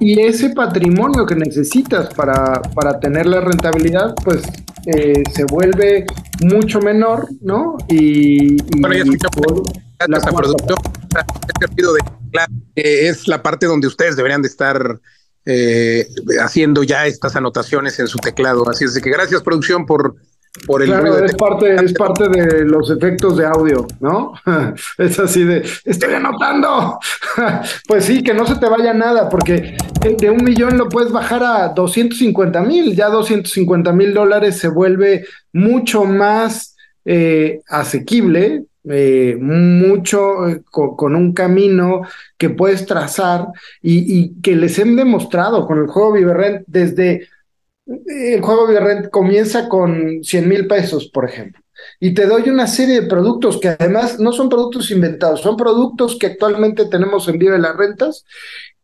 y 0.00 0.20
ese 0.20 0.50
patrimonio 0.50 1.26
que 1.26 1.34
necesitas 1.34 2.12
para, 2.14 2.60
para 2.74 2.98
tener 2.98 3.26
la 3.26 3.40
rentabilidad, 3.40 4.14
pues 4.24 4.42
eh, 4.86 5.22
se 5.34 5.44
vuelve 5.44 6.06
mucho 6.42 6.80
menor, 6.80 7.28
¿no? 7.40 7.76
Y, 7.88 8.56
bueno, 8.80 8.94
ya 8.94 10.06
la 10.08 10.20
producción 10.20 10.78
de, 11.08 12.15
es 12.76 13.26
la 13.26 13.42
parte 13.42 13.66
donde 13.66 13.86
ustedes 13.86 14.16
deberían 14.16 14.42
de 14.42 14.48
estar 14.48 15.00
eh, 15.44 16.06
haciendo 16.40 16.82
ya 16.82 17.06
estas 17.06 17.36
anotaciones 17.36 17.98
en 17.98 18.08
su 18.08 18.18
teclado. 18.18 18.68
Así 18.68 18.84
es 18.84 18.94
de 18.94 19.00
que 19.00 19.10
gracias, 19.10 19.42
producción, 19.42 19.86
por, 19.86 20.16
por 20.66 20.82
el 20.82 20.88
claro, 20.88 21.24
es 21.24 21.34
parte, 21.34 21.74
es 21.76 21.92
parte 21.92 22.28
de 22.28 22.64
los 22.64 22.90
efectos 22.90 23.36
de 23.36 23.46
audio, 23.46 23.86
¿no? 24.00 24.32
es 24.98 25.18
así 25.18 25.44
de, 25.44 25.64
estoy 25.84 26.14
anotando. 26.14 26.98
pues 27.88 28.04
sí, 28.04 28.22
que 28.22 28.34
no 28.34 28.46
se 28.46 28.56
te 28.56 28.68
vaya 28.68 28.92
nada, 28.92 29.28
porque 29.28 29.76
de 30.18 30.30
un 30.30 30.44
millón 30.44 30.76
lo 30.76 30.88
puedes 30.88 31.12
bajar 31.12 31.42
a 31.44 31.68
250 31.68 32.62
mil, 32.62 32.94
ya 32.94 33.08
250 33.08 33.92
mil 33.92 34.12
dólares 34.12 34.58
se 34.58 34.68
vuelve 34.68 35.26
mucho 35.52 36.04
más 36.04 36.76
eh, 37.04 37.60
asequible 37.68 38.64
eh, 38.88 39.36
mucho 39.40 40.48
eh, 40.48 40.62
con, 40.70 41.16
un 41.16 41.32
camino 41.32 42.02
que 42.38 42.50
puedes 42.50 42.86
trazar 42.86 43.48
y, 43.82 44.40
que 44.40 44.54
les 44.54 44.78
he 44.78 44.84
demostrado 44.84 45.66
con 45.66 45.78
el 45.78 45.86
juego 45.86 46.12
Viverrent 46.12 46.64
desde 46.66 47.28
el 47.86 48.40
juego 48.42 48.66
Viverrent 48.66 49.10
comienza 49.10 49.68
con 49.68 50.22
100 50.22 50.48
mil 50.48 50.66
pesos, 50.66 51.08
por 51.08 51.24
ejemplo. 51.24 51.62
Y 52.00 52.14
te 52.14 52.26
doy 52.26 52.48
una 52.48 52.66
serie 52.66 53.02
de 53.02 53.06
productos 53.06 53.60
que 53.60 53.68
además 53.68 54.18
no 54.18 54.32
son 54.32 54.48
productos 54.48 54.90
inventados, 54.90 55.40
son 55.40 55.56
productos 55.56 56.16
que 56.18 56.26
actualmente 56.26 56.86
tenemos 56.86 57.28
en 57.28 57.38
Vive 57.38 57.58
las 57.58 57.76
Rentas 57.76 58.24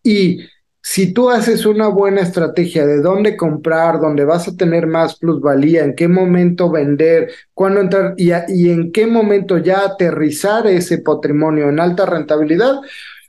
y 0.03 0.41
si 0.83 1.13
tú 1.13 1.31
haces 1.31 1.65
una 1.65 1.87
buena 1.89 2.23
estrategia 2.23 2.85
de 2.85 3.01
dónde 3.01 3.37
comprar, 3.37 4.01
dónde 4.01 4.25
vas 4.25 4.49
a 4.49 4.57
tener 4.57 4.89
más 4.89 5.17
plusvalía, 5.17 5.85
en 5.85 5.95
qué 5.95 6.09
momento 6.09 6.71
vender, 6.71 7.31
cuándo 7.55 7.81
entrar 7.81 8.15
y, 8.17 8.33
y, 8.49 8.71
en 8.71 8.91
qué 8.91 9.07
momento 9.07 9.59
ya 9.59 9.85
aterrizar 9.85 10.67
ese 10.67 10.99
patrimonio 10.99 11.69
en 11.69 11.79
alta 11.79 12.05
rentabilidad, 12.05 12.81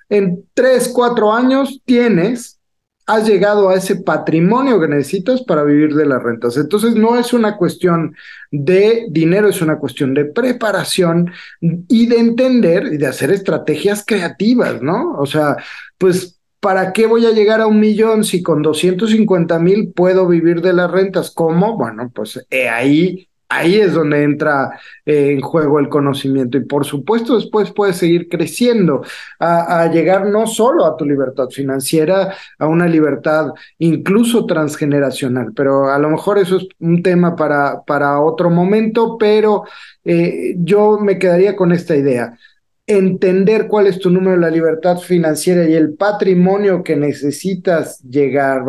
en 0.10 0.46
tres, 0.56 0.90
cuatro 0.90 1.32
años 1.32 1.82
tienes, 1.86 2.60
has 3.06 3.28
llegado 3.28 3.70
a 3.70 3.76
ese 3.76 3.98
patrimonio 3.98 4.80
que 4.80 4.88
necesitas 4.88 5.44
para 5.44 5.64
vivir 5.64 5.94
de 5.94 6.06
las 6.06 6.24
rentas. 6.24 6.58
Entonces 6.58 6.96
no 6.96 7.20
es 7.20 7.34
una 7.34 7.58
cuestión 7.58 8.16
de 8.50 9.06
dinero, 9.10 9.50
es 9.50 9.62
una 9.62 9.78
cuestión 9.78 10.14
de 10.14 10.26
preparación 10.26 11.32
y 11.62 12.08
de 12.08 12.18
entender 12.18 12.94
y 12.94 12.98
de 12.98 13.08
hacer 13.08 13.32
estrategias 13.32 14.04
creativas, 14.06 14.82
¿no? 14.82 15.16
O 15.18 15.26
sea, 15.26 15.58
pues 15.98 16.40
¿Para 16.63 16.93
qué 16.93 17.08
voy 17.08 17.25
a 17.25 17.32
llegar 17.32 17.60
a 17.60 17.67
un 17.67 17.77
millón 17.77 18.24
si 18.24 18.41
con 18.41 18.62
250 18.62 19.60
mil 19.60 19.91
puedo 19.91 20.25
vivir 20.25 20.62
de 20.62 20.72
las 20.72 20.89
rentas? 20.89 21.29
¿Cómo? 21.29 21.77
Bueno, 21.77 22.10
pues 22.15 22.39
eh, 22.50 22.70
ahí, 22.70 23.27
ahí 23.50 23.82
es 23.82 23.93
donde 23.93 24.24
entra 24.24 24.79
eh, 25.05 25.32
en 25.32 25.41
juego 25.41 25.77
el 25.77 25.89
conocimiento 25.89 26.58
y 26.58 26.63
por 26.63 26.86
supuesto 26.86 27.36
después 27.36 27.72
puedes 27.72 27.98
seguir 27.98 28.29
creciendo 28.29 29.03
a, 29.39 29.88
llegar 29.91 30.27
no 30.27 30.48
solo 30.48 30.86
a 30.86 30.96
tu 30.96 31.03
libertad 31.03 31.50
financiera, 31.50 32.34
a 32.58 32.65
una 32.65 32.88
libertad 32.88 33.48
incluso 33.79 34.46
transgeneracional, 34.46 35.51
pero 35.53 35.89
a 35.89 36.00
lo 36.00 36.12
mejor 36.12 36.38
eso 36.38 36.55
es 36.55 36.67
un 36.79 37.03
tema 37.03 37.36
para, 37.36 37.82
para 37.86 38.22
otro 38.22 38.50
momento, 38.50 39.17
pero 39.17 39.65
eh, 40.05 40.55
yo 40.60 40.98
me 40.98 41.20
quedaría 41.20 41.58
con 41.58 41.74
esta 41.74 41.93
idea 41.93 42.38
entender 42.86 43.68
cuál 43.68 43.88
es 43.88 44.00
tu 44.00 44.10
número 44.10 44.32
de 44.32 44.42
la 44.42 44.50
libertad 44.50 44.98
financiera 44.98 45.68
y 45.68 45.74
el 45.74 45.94
patrimonio 45.94 46.84
que 46.84 46.96
necesitas 46.96 48.00
llegar 48.02 48.63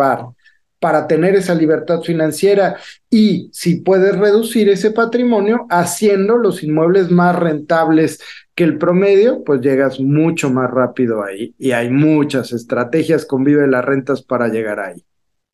para 0.79 1.07
tener 1.07 1.35
esa 1.35 1.55
libertad 1.55 2.03
financiera 2.03 2.77
y 3.11 3.49
si 3.53 3.77
puedes 3.77 4.17
reducir 4.17 4.69
ese 4.69 4.91
patrimonio 4.91 5.67
haciendo 5.71 6.37
los 6.37 6.63
inmuebles 6.63 7.11
más 7.11 7.35
rentables 7.35 8.21
que 8.55 8.65
el 8.65 8.79
promedio, 8.79 9.43
pues 9.45 9.61
llegas 9.63 9.99
mucho 9.99 10.51
más 10.51 10.71
rápido 10.71 11.25
ahí 11.25 11.55
y 11.59 11.73
hay 11.73 11.91
muchas 11.91 12.53
estrategias 12.53 13.25
con 13.25 13.43
Vive 13.45 13.67
las 13.67 13.85
Rentas 13.85 14.23
para 14.23 14.49
llegar 14.49 14.79
ahí. 14.79 15.03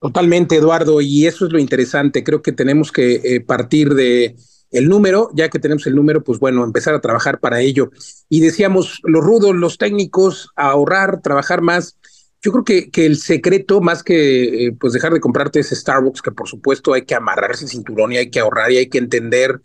Totalmente, 0.01 0.57
Eduardo, 0.57 1.01
y 1.01 1.27
eso 1.27 1.47
es 1.47 1.53
lo 1.53 1.59
interesante. 1.59 2.25
Creo 2.25 2.43
que 2.43 2.53
tenemos 2.53 2.91
que 2.91 3.21
eh, 3.23 3.41
partir 3.41 3.95
de 3.95 4.35
el 4.71 4.89
número, 4.89 5.31
ya 5.35 5.49
que 5.49 5.59
tenemos 5.59 5.87
el 5.87 5.95
número, 5.95 6.23
pues 6.23 6.39
bueno, 6.39 6.65
empezar 6.65 6.95
a 6.95 7.01
trabajar 7.01 7.41
para 7.41 7.61
ello. 7.61 7.91
Y 8.29 8.41
decíamos, 8.41 9.01
los 9.05 9.25
rudos, 9.25 9.55
los 9.55 9.79
técnicos, 9.79 10.51
ahorrar, 10.57 11.21
trabajar 11.23 11.61
más. 11.61 11.97
Yo 12.43 12.53
creo 12.53 12.65
que, 12.65 12.91
que 12.91 13.07
el 13.07 13.19
secreto, 13.19 13.81
más 13.81 14.03
que 14.03 14.67
eh, 14.67 14.73
pues 14.79 14.93
dejar 14.93 15.13
de 15.13 15.21
comprarte 15.21 15.61
ese 15.61 15.77
Starbucks, 15.77 16.23
que 16.23 16.33
por 16.33 16.49
supuesto 16.49 16.95
hay 16.95 17.03
que 17.03 17.15
amarrarse 17.15 17.65
el 17.65 17.71
cinturón 17.71 18.13
y 18.13 18.17
hay 18.19 18.31
que 18.31 18.41
ahorrar 18.41 18.73
y 18.73 18.79
hay 18.79 18.89
que 18.89 18.99
entender 18.99 19.61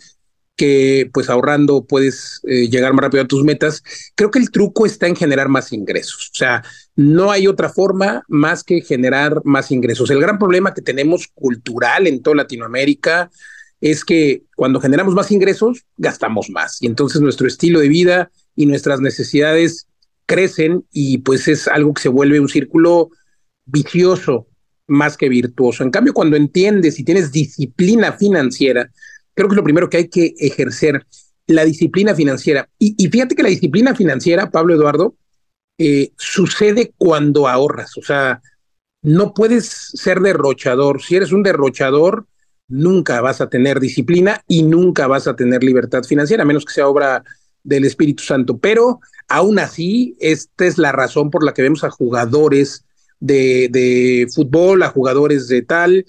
que 0.56 1.10
pues 1.14 1.30
ahorrando 1.30 1.86
puedes 1.86 2.42
eh, 2.48 2.70
llegar 2.70 2.94
más 2.94 3.04
rápido 3.04 3.24
a 3.24 3.28
tus 3.28 3.44
metas. 3.44 3.84
Creo 4.16 4.32
que 4.32 4.40
el 4.40 4.52
truco 4.52 4.86
está 4.86 5.08
en 5.08 5.16
generar 5.16 5.50
más 5.50 5.72
ingresos. 5.74 6.32
O 6.32 6.36
sea, 6.36 6.64
no 6.96 7.32
hay 7.32 7.48
otra 7.48 7.70
forma 7.70 8.24
más 8.28 8.64
que 8.64 8.82
generar 8.82 9.42
más 9.44 9.72
ingresos. 9.72 10.10
El 10.10 10.22
gran 10.22 10.40
problema 10.40 10.74
que 10.74 10.82
tenemos 10.82 11.28
cultural 11.28 12.08
en 12.08 12.22
toda 12.22 12.38
Latinoamérica, 12.38 13.30
es 13.82 14.05
que 14.05 14.44
cuando 14.55 14.79
generamos 14.79 15.13
más 15.13 15.32
ingresos, 15.32 15.86
gastamos 15.98 16.50
más. 16.50 16.82
Y 16.82 16.88
entonces 16.88 17.22
nuestro 17.22 17.48
estilo 17.48 17.79
de 17.79 17.89
vida 17.89 18.32
y 18.55 18.65
nuestras 18.65 19.01
necesidades 19.01 19.88
crecen 20.25 20.86
y 20.91 21.20
pues 21.20 21.48
es 21.48 21.67
algo 21.67 21.94
que 21.94 22.01
se 22.01 22.10
vuelve 22.10 22.39
un 22.39 22.50
círculo 22.50 23.10
vicioso 23.65 24.48
más 24.88 25.17
que 25.17 25.29
virtuoso. 25.29 25.84
En 25.84 25.91
cambio, 25.91 26.13
cuando 26.13 26.36
entiendes 26.36 27.00
y 27.00 27.03
tienes 27.03 27.32
disciplina 27.32 28.13
financiera, 28.13 28.89
creo 29.34 29.48
que 29.48 29.53
es 29.53 29.58
lo 29.58 29.63
primero 29.63 29.89
que 29.89 29.98
hay 29.98 30.08
que 30.08 30.34
ejercer, 30.38 31.05
la 31.48 31.65
disciplina 31.65 32.15
financiera. 32.15 32.70
Y, 32.79 33.08
fíjate 33.08 33.36
que 33.36 33.44
la 33.44 33.50
disciplina 33.50 33.96
financiera, 33.96 34.51
Pablo 34.51 34.75
Eduardo, 34.75 35.15
eh, 35.77 36.12
sucede 36.17 36.94
cuando 36.98 37.48
ahorras. 37.48 37.98
O 37.98 38.01
sea, 38.01 38.41
no 39.01 39.34
puedes 39.34 39.65
ser 39.94 40.20
derrochador. 40.22 41.01
Si 41.01 41.15
eres 41.15 41.32
un 41.32 41.44
derrochador, 41.44 42.27
nunca 42.68 43.22
vas 43.22 43.42
a 43.42 43.50
tener 43.50 43.80
disciplina 43.80 44.44
y 44.48 44.64
nunca 44.64 45.08
vas 45.08 45.28
a 45.28 45.36
tener 45.36 45.64
libertad 45.64 46.04
financiera, 46.04 46.44
a 46.44 46.46
menos 46.46 46.66
que 46.66 46.74
sea 46.74 46.88
obra 46.88 47.24
del 47.64 47.86
Espíritu 47.86 48.24
Santo. 48.24 48.58
Pero 48.58 49.00
aún 49.28 49.60
así, 49.60 50.16
esta 50.20 50.66
es 50.66 50.78
la 50.78 50.92
razón 50.92 51.30
por 51.30 51.44
la 51.44 51.54
que 51.54 51.62
vemos 51.62 51.84
a 51.84 51.90
jugadores 51.90 52.86
de, 53.20 54.28
fútbol, 54.34 54.84
a 54.84 54.90
jugadores 54.90 55.48
de 55.48 55.62
tal, 55.62 56.06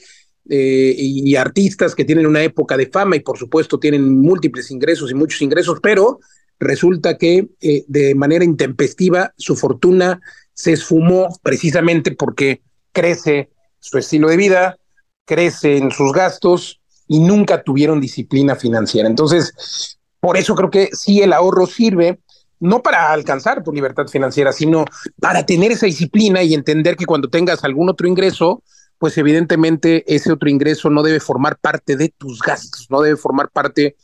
eh, 0.49 0.95
y, 0.97 1.35
artistas 1.35 1.95
que 1.97 2.05
tienen 2.05 2.27
una 2.27 2.43
época 2.43 2.77
de 2.77 2.87
fama 2.87 3.17
y 3.17 3.21
por 3.21 3.37
supuesto 3.37 3.81
tienen 3.81 4.21
múltiples 4.21 4.71
ingresos 4.71 5.11
y 5.11 5.15
muchos 5.15 5.43
ingresos, 5.43 5.81
pero 5.83 6.21
resulta 6.61 7.19
que 7.19 7.49
eh, 7.61 7.85
de 7.89 8.15
manera 8.15 8.45
intempestiva 8.45 9.35
su 9.37 9.57
fortuna 9.57 10.21
se 10.55 10.73
esfumó 10.73 11.37
precisamente 11.43 12.13
porque 12.13 12.63
crece 12.93 13.51
su 13.81 13.99
estilo 13.99 14.29
de 14.29 14.37
vida, 14.37 14.79
crece 15.27 15.77
en 15.77 15.91
sus 15.91 16.13
gastos 16.13 16.81
y 17.07 17.21
nunca 17.21 17.63
tuvieron 17.63 18.01
disciplina 18.01 18.57
financiera. 18.57 19.09
Entonces, 19.09 19.99
por 20.21 20.37
eso 20.37 20.55
creo 20.55 20.71
que 20.71 20.89
sí 20.93 21.21
el 21.21 21.33
ahorro 21.33 21.67
sirve 21.67 22.21
no 22.59 22.83
para 22.83 23.13
alcanzar 23.13 23.63
tu 23.63 23.73
libertad 23.73 24.07
financiera, 24.07 24.53
sino 24.53 24.87
para 25.21 25.45
tener 25.45 25.73
esa 25.73 25.87
disciplina 25.87 26.43
y 26.43 26.55
entender 26.55 26.97
que 26.97 27.05
cuando 27.05 27.29
tengas 27.29 27.65
algún 27.65 27.91
otro 27.91 28.09
ingreso, 28.09 28.63
pues 28.99 29.19
evidentemente 29.19 30.05
ese 30.13 30.33
otro 30.33 30.49
ingreso 30.49 30.89
no 30.89 31.03
debe 31.03 31.21
formar 31.21 31.59
parte 31.59 31.97
de 31.97 32.09
tus 32.09 32.41
gastos, 32.41 32.87
no 32.89 33.03
debe 33.03 33.17
formar 33.17 33.51
parte 33.51 33.97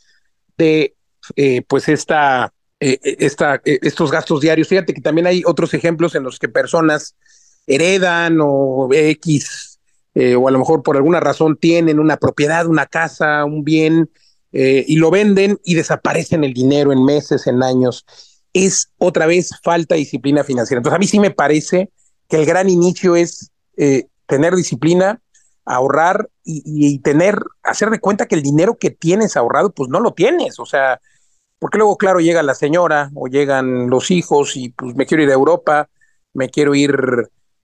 de 0.55 0.95
eh, 1.35 1.63
pues 1.67 1.89
esta, 1.89 2.53
eh, 2.79 2.99
esta, 3.01 3.55
eh, 3.65 3.79
estos 3.81 4.11
gastos 4.11 4.41
diarios. 4.41 4.67
Fíjate 4.67 4.93
que 4.93 5.01
también 5.01 5.25
hay 5.25 5.41
otros 5.45 5.73
ejemplos 5.73 6.13
en 6.13 6.23
los 6.23 6.37
que 6.37 6.49
personas 6.49 7.15
heredan 7.65 8.37
o 8.41 8.89
X 8.91 9.72
eh, 10.15 10.35
o 10.35 10.47
a 10.47 10.51
lo 10.51 10.59
mejor 10.59 10.83
por 10.83 10.95
alguna 10.95 11.19
razón 11.19 11.57
tienen 11.57 11.99
una 11.99 12.17
propiedad, 12.17 12.67
una 12.67 12.85
casa, 12.85 13.45
un 13.45 13.63
bien, 13.63 14.09
eh, 14.51 14.85
y 14.87 14.97
lo 14.97 15.09
venden 15.09 15.59
y 15.63 15.73
desaparecen 15.73 16.43
el 16.43 16.53
dinero 16.53 16.91
en 16.93 17.03
meses, 17.03 17.47
en 17.47 17.63
años. 17.63 18.05
Es 18.53 18.91
otra 18.99 19.25
vez 19.25 19.49
falta 19.63 19.95
de 19.95 19.99
disciplina 19.99 20.43
financiera. 20.43 20.79
Entonces, 20.79 20.95
a 20.95 20.99
mí 20.99 21.07
sí 21.07 21.19
me 21.19 21.31
parece 21.31 21.89
que 22.29 22.37
el 22.37 22.45
gran 22.45 22.69
inicio 22.69 23.15
es 23.15 23.51
eh, 23.77 24.07
tener 24.27 24.55
disciplina, 24.55 25.19
ahorrar 25.65 26.29
y, 26.43 26.61
y, 26.65 26.99
tener, 26.99 27.39
hacer 27.63 27.89
de 27.89 27.99
cuenta 27.99 28.27
que 28.27 28.35
el 28.35 28.43
dinero 28.43 28.77
que 28.77 28.91
tienes 28.91 29.35
ahorrado, 29.35 29.71
pues 29.71 29.89
no 29.89 29.99
lo 29.99 30.13
tienes. 30.13 30.59
O 30.59 30.65
sea, 30.67 31.01
porque 31.57 31.79
luego, 31.79 31.97
claro, 31.97 32.19
llega 32.19 32.43
la 32.43 32.53
señora 32.53 33.09
o 33.15 33.27
llegan 33.27 33.89
los 33.89 34.11
hijos 34.11 34.55
y 34.55 34.69
pues 34.69 34.95
me 34.95 35.07
quiero 35.07 35.23
ir 35.23 35.29
a 35.29 35.33
Europa, 35.33 35.89
me 36.33 36.49
quiero 36.49 36.75
ir 36.75 36.91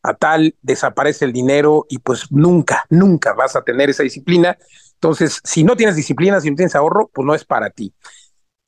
a 0.01 0.13
tal, 0.13 0.55
desaparece 0.61 1.25
el 1.25 1.33
dinero 1.33 1.85
y 1.89 1.99
pues 1.99 2.31
nunca, 2.31 2.85
nunca 2.89 3.33
vas 3.33 3.55
a 3.55 3.63
tener 3.63 3.89
esa 3.89 4.03
disciplina. 4.03 4.57
Entonces, 4.93 5.41
si 5.43 5.63
no 5.63 5.75
tienes 5.75 5.95
disciplina, 5.95 6.41
si 6.41 6.49
no 6.49 6.55
tienes 6.55 6.75
ahorro, 6.75 7.09
pues 7.13 7.25
no 7.25 7.35
es 7.35 7.45
para 7.45 7.69
ti. 7.69 7.93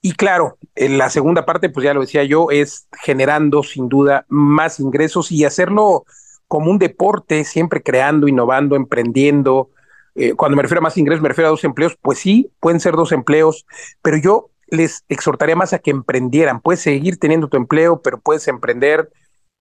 Y 0.01 0.13
claro, 0.13 0.57
en 0.75 0.97
la 0.97 1.09
segunda 1.09 1.45
parte, 1.45 1.69
pues 1.69 1.83
ya 1.83 1.93
lo 1.93 2.01
decía 2.01 2.23
yo, 2.23 2.49
es 2.49 2.87
generando 3.03 3.61
sin 3.61 3.87
duda 3.87 4.25
más 4.29 4.79
ingresos 4.79 5.31
y 5.31 5.45
hacerlo 5.45 6.05
como 6.47 6.71
un 6.71 6.79
deporte, 6.79 7.43
siempre 7.43 7.83
creando, 7.83 8.27
innovando, 8.27 8.75
emprendiendo. 8.75 9.69
Eh, 10.15 10.33
cuando 10.33 10.57
me 10.57 10.63
refiero 10.63 10.79
a 10.79 10.83
más 10.83 10.97
ingresos, 10.97 11.21
me 11.21 11.29
refiero 11.29 11.47
a 11.47 11.51
dos 11.51 11.63
empleos, 11.63 11.97
pues 12.01 12.19
sí, 12.19 12.51
pueden 12.59 12.79
ser 12.79 12.95
dos 12.95 13.11
empleos, 13.11 13.65
pero 14.01 14.17
yo 14.17 14.49
les 14.67 15.03
exhortaría 15.07 15.55
más 15.55 15.73
a 15.73 15.79
que 15.79 15.91
emprendieran. 15.91 16.61
Puedes 16.61 16.81
seguir 16.81 17.19
teniendo 17.19 17.47
tu 17.47 17.57
empleo, 17.57 18.01
pero 18.01 18.19
puedes 18.19 18.47
emprender 18.47 19.11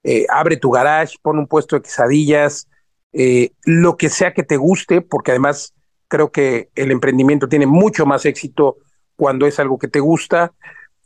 eh, 0.03 0.27
abre 0.31 0.57
tu 0.57 0.71
garage, 0.71 1.17
pon 1.21 1.39
un 1.39 1.47
puesto 1.47 1.77
de 1.77 1.83
quesadillas, 1.83 2.69
eh, 3.13 3.51
lo 3.65 3.97
que 3.97 4.09
sea 4.09 4.33
que 4.33 4.43
te 4.43 4.57
guste, 4.57 5.03
porque 5.03 5.33
además 5.33 5.75
creo 6.09 6.33
que 6.33 6.71
el 6.75 6.91
emprendimiento 6.91 7.49
tiene 7.49 7.67
mucho 7.67 8.07
más 8.07 8.25
éxito 8.25 8.79
cuando 9.17 9.47
es 9.47 9.59
algo 9.59 9.79
que 9.79 9.89
te 9.89 10.01
gusta 10.01 10.53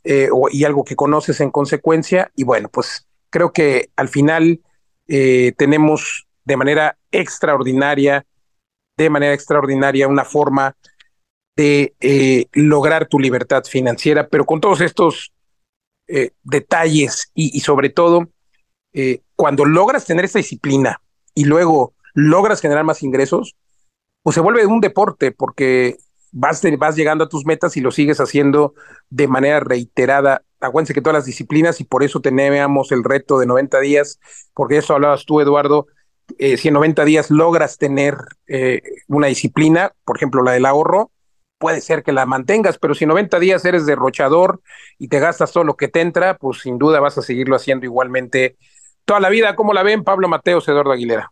eh, 0.03 0.29
y 0.51 0.63
algo 0.63 0.83
que 0.83 0.95
conoces 0.95 1.41
en 1.41 1.51
consecuencia. 1.51 2.31
Y 2.35 2.43
bueno, 2.43 2.69
pues 2.69 3.07
creo 3.29 3.51
que 3.51 3.89
al 3.95 4.07
final 4.07 4.61
tenemos 5.07 6.25
de 6.45 6.57
manera 6.57 6.97
extraordinaria, 7.11 8.25
de 8.97 9.09
manera 9.11 9.35
extraordinaria, 9.35 10.07
una 10.07 10.25
forma 10.25 10.75
de 11.55 11.93
lograr 12.53 13.07
tu 13.07 13.19
libertad 13.19 13.65
financiera, 13.65 14.27
pero 14.27 14.45
con 14.45 14.61
todos 14.61 14.81
estos 14.81 15.31
detalles 16.43 17.29
y, 17.35 17.59
sobre 17.59 17.89
todo, 17.89 18.29
cuando 19.35 19.65
logras 19.65 20.05
tener 20.05 20.25
esta 20.25 20.39
disciplina 20.39 21.01
y 21.33 21.45
luego 21.45 21.93
logras 22.13 22.61
generar 22.61 22.83
más 22.85 23.03
ingresos, 23.03 23.55
pues 24.23 24.35
se 24.35 24.41
vuelve 24.41 24.65
un 24.65 24.81
deporte 24.81 25.31
porque 25.31 25.97
vas, 26.31 26.61
vas 26.77 26.95
llegando 26.95 27.23
a 27.23 27.29
tus 27.29 27.45
metas 27.45 27.77
y 27.77 27.81
lo 27.81 27.91
sigues 27.91 28.19
haciendo 28.19 28.73
de 29.09 29.27
manera 29.27 29.59
reiterada. 29.59 30.43
Acuérdense 30.59 30.93
que 30.93 31.01
todas 31.01 31.15
las 31.19 31.25
disciplinas 31.25 31.79
y 31.79 31.83
por 31.83 32.03
eso 32.03 32.21
teníamos 32.21 32.91
el 32.91 33.03
reto 33.03 33.37
de 33.37 33.45
90 33.45 33.79
días, 33.81 34.19
porque 34.53 34.77
eso 34.77 34.93
hablabas 34.93 35.25
tú, 35.25 35.41
Eduardo, 35.41 35.87
eh, 36.39 36.57
si 36.57 36.69
en 36.69 36.73
90 36.73 37.05
días 37.05 37.29
logras 37.29 37.77
tener 37.77 38.15
eh, 38.47 38.81
una 39.07 39.27
disciplina, 39.27 39.93
por 40.05 40.17
ejemplo 40.17 40.41
la 40.41 40.53
del 40.53 40.65
ahorro, 40.65 41.11
puede 41.57 41.81
ser 41.81 42.03
que 42.03 42.11
la 42.11 42.25
mantengas, 42.25 42.77
pero 42.77 42.95
si 42.95 43.05
en 43.05 43.09
90 43.09 43.39
días 43.39 43.63
eres 43.63 43.85
derrochador 43.85 44.61
y 44.97 45.07
te 45.07 45.19
gastas 45.19 45.51
todo 45.51 45.63
lo 45.63 45.77
que 45.77 45.87
te 45.87 46.01
entra, 46.01 46.37
pues 46.37 46.61
sin 46.61 46.77
duda 46.77 46.99
vas 46.99 47.17
a 47.17 47.21
seguirlo 47.21 47.55
haciendo 47.55 47.85
igualmente 47.85 48.57
toda 49.05 49.19
la 49.19 49.29
vida. 49.29 49.55
¿Cómo 49.55 49.73
la 49.73 49.83
ven 49.83 50.03
Pablo 50.03 50.27
Mateos, 50.27 50.67
Eduardo 50.67 50.91
Aguilera? 50.91 51.31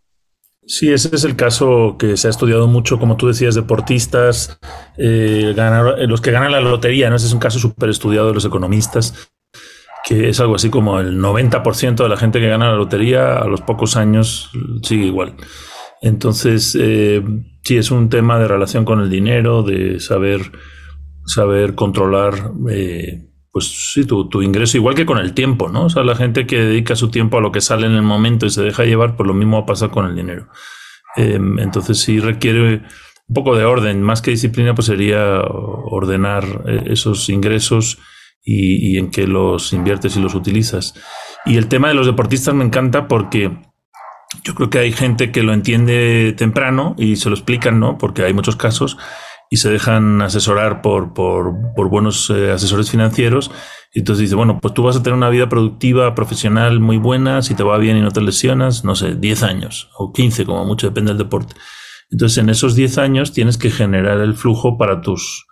Sí, 0.66 0.90
ese 0.90 1.14
es 1.14 1.24
el 1.24 1.36
caso 1.36 1.96
que 1.98 2.16
se 2.16 2.26
ha 2.26 2.30
estudiado 2.30 2.66
mucho, 2.66 2.98
como 2.98 3.16
tú 3.16 3.28
decías, 3.28 3.54
deportistas, 3.54 4.58
eh, 4.96 5.54
eh, 5.54 6.06
los 6.06 6.22
que 6.22 6.30
ganan 6.30 6.52
la 6.52 6.60
lotería, 6.60 7.10
¿no? 7.10 7.16
Ese 7.16 7.26
es 7.26 7.34
un 7.34 7.38
caso 7.38 7.58
súper 7.58 7.90
estudiado 7.90 8.28
de 8.28 8.34
los 8.34 8.46
economistas, 8.46 9.28
que 10.06 10.30
es 10.30 10.40
algo 10.40 10.54
así 10.54 10.70
como 10.70 11.00
el 11.00 11.18
90% 11.20 12.02
de 12.02 12.08
la 12.08 12.16
gente 12.16 12.40
que 12.40 12.48
gana 12.48 12.70
la 12.70 12.76
lotería 12.76 13.36
a 13.36 13.46
los 13.46 13.60
pocos 13.60 13.96
años 13.96 14.50
sigue 14.82 15.04
igual. 15.04 15.36
Entonces, 16.00 16.76
eh, 16.80 17.22
sí, 17.62 17.76
es 17.76 17.90
un 17.90 18.08
tema 18.08 18.38
de 18.38 18.48
relación 18.48 18.86
con 18.86 19.00
el 19.00 19.10
dinero, 19.10 19.62
de 19.62 20.00
saber, 20.00 20.40
saber 21.26 21.74
controlar 21.74 22.52
pues 23.54 23.92
sí, 23.92 24.04
tu, 24.04 24.28
tu, 24.28 24.42
ingreso, 24.42 24.76
igual 24.78 24.96
que 24.96 25.06
con 25.06 25.18
el 25.18 25.32
tiempo, 25.32 25.68
¿no? 25.68 25.84
O 25.84 25.88
sea, 25.88 26.02
la 26.02 26.16
gente 26.16 26.44
que 26.44 26.58
dedica 26.58 26.96
su 26.96 27.08
tiempo 27.08 27.38
a 27.38 27.40
lo 27.40 27.52
que 27.52 27.60
sale 27.60 27.86
en 27.86 27.92
el 27.92 28.02
momento 28.02 28.46
y 28.46 28.50
se 28.50 28.64
deja 28.64 28.82
llevar, 28.82 29.14
pues 29.14 29.28
lo 29.28 29.32
mismo 29.32 29.64
pasa 29.64 29.90
con 29.90 30.06
el 30.06 30.16
dinero. 30.16 30.48
Em, 31.14 31.60
entonces 31.60 32.00
sí 32.00 32.18
requiere 32.18 32.82
un 33.28 33.32
poco 33.32 33.54
de 33.54 33.64
orden, 33.64 34.02
más 34.02 34.22
que 34.22 34.32
disciplina, 34.32 34.74
pues 34.74 34.86
sería 34.88 35.40
ordenar 35.40 36.64
eh, 36.66 36.82
esos 36.86 37.28
ingresos 37.28 37.98
y, 38.42 38.98
en 38.98 39.12
qué 39.12 39.28
los 39.28 39.72
inviertes 39.72 40.16
y 40.16 40.20
los 40.20 40.34
utilizas. 40.34 40.94
Y 41.46 41.56
el 41.56 41.68
tema 41.68 41.86
de 41.86 41.94
los 41.94 42.06
deportistas 42.06 42.56
me 42.56 42.64
encanta 42.64 43.06
porque 43.06 43.56
yo 44.42 44.56
creo 44.56 44.68
que 44.68 44.80
hay 44.80 44.90
gente 44.90 45.30
que 45.30 45.44
lo 45.44 45.52
entiende 45.52 46.34
temprano 46.36 46.96
y 46.98 47.14
se 47.14 47.28
lo 47.28 47.36
explican, 47.36 47.78
¿no? 47.78 47.98
Porque 47.98 48.24
hay 48.24 48.32
muchos 48.34 48.56
casos 48.56 48.98
y 49.54 49.56
se 49.56 49.70
dejan 49.70 50.20
asesorar 50.20 50.82
por, 50.82 51.14
por, 51.14 51.54
por 51.76 51.88
buenos 51.88 52.28
eh, 52.28 52.50
asesores 52.50 52.90
financieros. 52.90 53.52
Y 53.92 54.00
entonces 54.00 54.22
dice, 54.22 54.34
bueno, 54.34 54.58
pues 54.60 54.74
tú 54.74 54.82
vas 54.82 54.96
a 54.96 55.02
tener 55.04 55.16
una 55.16 55.30
vida 55.30 55.48
productiva, 55.48 56.12
profesional 56.16 56.80
muy 56.80 56.96
buena, 56.96 57.40
si 57.40 57.54
te 57.54 57.62
va 57.62 57.78
bien 57.78 57.96
y 57.96 58.00
no 58.00 58.10
te 58.10 58.20
lesionas, 58.20 58.84
no 58.84 58.96
sé, 58.96 59.14
10 59.14 59.44
años 59.44 59.90
o 59.96 60.12
15, 60.12 60.44
como 60.44 60.64
mucho, 60.64 60.88
depende 60.88 61.12
del 61.12 61.18
deporte. 61.18 61.54
Entonces, 62.10 62.38
en 62.38 62.48
esos 62.50 62.74
10 62.74 62.98
años 62.98 63.32
tienes 63.32 63.56
que 63.56 63.70
generar 63.70 64.18
el 64.18 64.34
flujo 64.34 64.76
para 64.76 65.02
tus, 65.02 65.46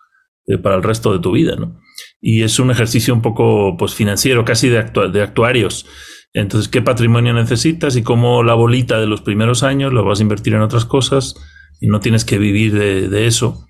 eh, 0.49 0.59
para 0.59 0.75
el 0.75 0.83
resto 0.83 1.13
de 1.13 1.21
tu 1.21 1.31
vida, 1.31 1.55
¿no? 1.55 1.79
Y 2.21 2.43
es 2.43 2.59
un 2.59 2.73
ejercicio 2.73 3.15
un 3.15 3.23
poco, 3.23 3.77
pues, 3.77 3.95
financiero, 3.95 4.45
casi 4.45 4.69
de, 4.69 4.83
de 5.13 5.23
actuarios. 5.23 5.87
Entonces, 6.33 6.69
¿qué 6.69 6.83
patrimonio 6.83 7.35
necesitas 7.35 7.95
y 7.95 8.03
cómo 8.03 8.43
la 8.43 8.55
bolita 8.55 8.99
de 8.99 9.07
los 9.07 9.21
primeros 9.21 9.63
años 9.63 9.93
lo 9.93 10.05
vas 10.05 10.19
a 10.19 10.23
invertir 10.25 10.55
en 10.55 10.63
otras 10.63 10.87
cosas 10.87 11.37
y 11.81 11.87
no 11.87 12.01
tienes 12.01 12.25
que 12.25 12.39
vivir 12.39 12.77
de, 12.77 13.09
de 13.09 13.29
eso? 13.29 13.69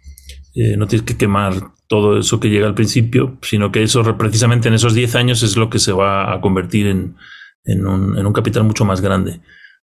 Eh, 0.54 0.76
no 0.76 0.86
tienes 0.86 1.06
que 1.06 1.16
quemar 1.16 1.54
todo 1.86 2.18
eso 2.18 2.38
que 2.38 2.50
llega 2.50 2.66
al 2.66 2.74
principio, 2.74 3.38
sino 3.42 3.72
que 3.72 3.82
eso 3.82 4.02
precisamente 4.18 4.68
en 4.68 4.74
esos 4.74 4.94
10 4.94 5.14
años 5.14 5.42
es 5.42 5.56
lo 5.56 5.70
que 5.70 5.78
se 5.78 5.92
va 5.92 6.32
a 6.32 6.40
convertir 6.40 6.86
en, 6.86 7.16
en, 7.64 7.86
un, 7.86 8.18
en 8.18 8.26
un, 8.26 8.32
capital 8.32 8.64
mucho 8.64 8.84
más 8.84 9.00
grande. 9.00 9.40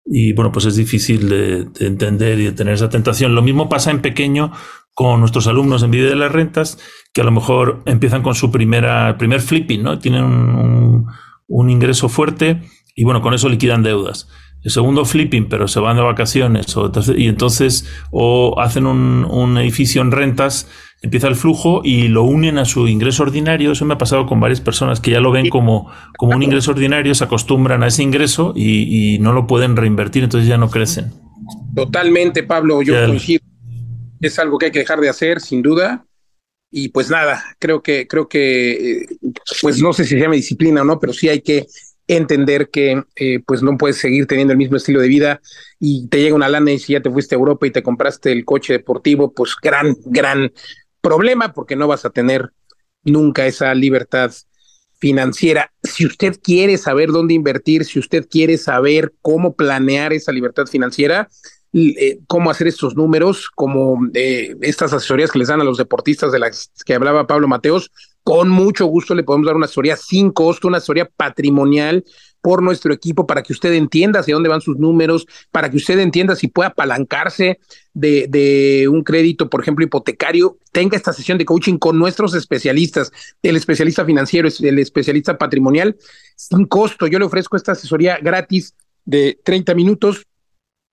Y 0.06 0.34
bueno, 0.34 0.52
pues 0.52 0.66
es 0.66 0.76
difícil 0.76 1.30
de, 1.30 1.68
entender 1.80 2.40
y 2.40 2.46
de 2.46 2.52
tener 2.52 2.74
esa 2.74 2.90
tentación. 2.90 3.36
Lo 3.36 3.42
mismo 3.42 3.70
pasa 3.70 3.92
en 3.92 4.02
pequeño 4.02 4.52
con 4.94 5.20
nuestros 5.20 5.48
alumnos 5.48 5.84
en 5.84 5.92
Vida 5.92 6.10
de 6.10 6.16
las 6.16 6.32
Rentas, 6.32 6.80
que 7.14 7.22
a 7.22 7.26
lo 7.26 7.32
mejor 7.32 7.84
empiezan 7.86 8.24
con 8.24 8.36
su 8.36 8.52
primera, 8.52 9.18
primer 9.18 9.42
flipping, 9.42 9.84
¿no? 9.84 10.00
Tienen 10.00 10.24
un, 10.24 11.08
un 11.48 11.70
ingreso 11.70 12.10
fuerte 12.10 12.62
y 12.96 13.04
bueno, 13.04 13.22
con 13.22 13.34
eso 13.34 13.48
liquidan 13.48 13.84
deudas 13.84 14.28
el 14.68 14.72
segundo 14.72 15.06
flipping, 15.06 15.48
pero 15.48 15.70
se 15.70 15.80
van 15.80 15.96
de 15.96 16.04
vacaciones, 16.04 16.76
o, 16.76 16.92
y 17.16 17.30
entonces 17.30 17.86
o 18.12 18.60
hacen 18.60 18.86
un, 18.86 19.58
edificio 19.58 20.02
en 20.02 20.12
rentas, 20.12 20.68
empieza 21.02 21.30
el 21.30 21.36
flujo 21.36 21.80
y 21.86 22.10
lo 22.10 22.24
unen 22.24 22.58
a 22.58 22.66
su 22.66 22.86
ingreso 22.90 23.24
ordinario. 23.24 23.72
Eso 23.72 23.86
me 23.86 23.94
ha 23.94 23.98
pasado 23.98 24.26
con 24.26 24.42
varias 24.42 24.60
personas 24.60 25.00
que 25.00 25.12
ya 25.12 25.22
lo 25.22 25.32
ven 25.32 25.48
como, 25.48 25.90
como 26.18 26.36
un 26.36 26.44
ingreso 26.44 26.72
ordinario, 26.72 27.16
se 27.16 27.24
acostumbran 27.24 27.82
a 27.82 27.88
ese 27.88 28.04
ingreso 28.04 28.52
y, 28.58 29.18
no 29.22 29.32
lo 29.32 29.48
pueden 29.48 29.78
reinvertir, 29.78 30.26
entonces 30.26 30.50
ya 30.50 30.58
no 30.58 30.70
crecen. 30.70 31.14
Totalmente, 31.74 32.44
Pablo, 32.44 32.82
yo 32.82 32.94
coincido. 33.06 33.46
Es 34.20 34.38
algo 34.38 34.58
que 34.58 34.66
hay 34.66 34.72
que 34.74 34.80
dejar 34.80 35.00
de 35.00 35.08
hacer, 35.08 35.40
sin 35.40 35.62
duda. 35.62 36.06
Y 36.70 36.90
pues 36.90 37.10
nada, 37.10 37.42
creo 37.58 37.82
que, 37.82 38.06
creo 38.06 38.28
que, 38.28 38.72
eh, 38.72 39.08
pues 39.62 39.82
no 39.82 39.94
sé 39.94 40.04
si 40.04 40.16
se 40.16 40.20
llama 40.20 40.36
disciplina 40.36 40.82
o 40.82 40.84
no, 40.84 41.00
pero 41.00 41.14
sí 41.14 41.30
hay 41.30 41.40
que 41.40 41.68
entender 42.08 42.70
que 42.70 43.04
eh, 43.16 43.40
pues 43.46 43.62
no 43.62 43.78
puedes 43.78 43.98
seguir 43.98 44.28
teniendo 44.28 44.54
el 44.54 44.58
mismo 44.58 44.78
estilo 44.78 45.02
de 45.02 45.08
vida 45.08 45.42
y 45.80 46.08
te 46.08 46.22
llega 46.22 46.36
una 46.36 46.50
lana 46.50 46.72
y 46.72 46.80
si 46.80 46.94
ya 46.94 47.02
te 47.02 47.12
fuiste 47.12 47.36
a 47.36 47.38
Europa 47.38 47.68
y 47.68 47.72
te 47.72 47.84
compraste 47.84 48.32
el 48.32 48.46
coche 48.46 48.74
deportivo, 48.74 49.34
pues 49.34 49.56
gran, 49.62 49.96
gran 50.06 50.52
problema 51.02 51.54
porque 51.54 51.76
no 51.76 51.88
vas 51.88 52.06
a 52.06 52.10
tener 52.10 52.52
nunca 53.04 53.46
esa 53.46 53.74
libertad 53.74 54.32
financiera. 55.00 55.72
Si 55.84 56.06
usted 56.06 56.40
quiere 56.42 56.78
saber 56.78 57.10
dónde 57.10 57.34
invertir, 57.34 57.86
si 57.86 58.00
usted 58.00 58.28
quiere 58.30 58.58
saber 58.58 59.14
cómo 59.22 59.56
planear 59.56 60.14
esa 60.14 60.32
libertad 60.32 60.66
financiera, 60.66 61.28
eh, 61.74 62.20
cómo 62.28 62.50
hacer 62.50 62.68
estos 62.68 62.96
números, 62.96 63.50
como 63.54 64.00
eh, 64.14 64.56
estas 64.62 64.94
asesorías 64.94 65.32
que 65.32 65.40
les 65.40 65.50
dan 65.50 65.62
a 65.62 65.66
los 65.66 65.78
deportistas 65.78 66.32
de 66.32 66.40
las 66.40 66.72
que 66.86 66.96
hablaba 66.96 67.28
Pablo 67.28 67.48
Mateos, 67.48 67.92
con 68.28 68.50
mucho 68.50 68.88
gusto 68.88 69.16
le 69.16 69.24
podemos 69.24 69.46
dar 69.46 69.56
una 69.56 69.68
asesoría 69.68 69.96
sin 69.96 70.32
costo, 70.32 70.68
una 70.68 70.80
asesoría 70.80 71.06
patrimonial 71.06 72.04
por 72.42 72.62
nuestro 72.62 72.94
equipo 72.94 73.26
para 73.26 73.42
que 73.42 73.54
usted 73.54 73.72
entienda 73.72 74.20
hacia 74.20 74.34
dónde 74.34 74.50
van 74.50 74.60
sus 74.60 74.78
números, 74.78 75.26
para 75.50 75.70
que 75.70 75.78
usted 75.78 75.98
entienda 76.00 76.36
si 76.36 76.50
puede 76.50 76.68
apalancarse 76.68 77.58
de, 77.94 78.28
de, 78.28 78.90
un 78.90 79.06
crédito, 79.06 79.50
por 79.50 79.62
ejemplo, 79.62 79.86
hipotecario, 79.86 80.58
tenga 80.74 80.98
esta 80.98 81.14
sesión 81.14 81.38
de 81.38 81.46
coaching 81.46 81.78
con 81.78 81.98
nuestros 81.98 82.34
especialistas, 82.34 83.14
el 83.42 83.56
especialista 83.56 84.04
financiero, 84.04 84.50
el 84.60 84.80
especialista 84.80 85.38
patrimonial, 85.38 85.96
sin 86.36 86.66
costo. 86.66 87.08
Yo 87.08 87.20
le 87.20 87.26
ofrezco 87.26 87.56
esta 87.56 87.72
asesoría 87.72 88.20
gratis 88.22 88.76
de 89.06 89.40
30 89.42 89.74
minutos 89.74 90.28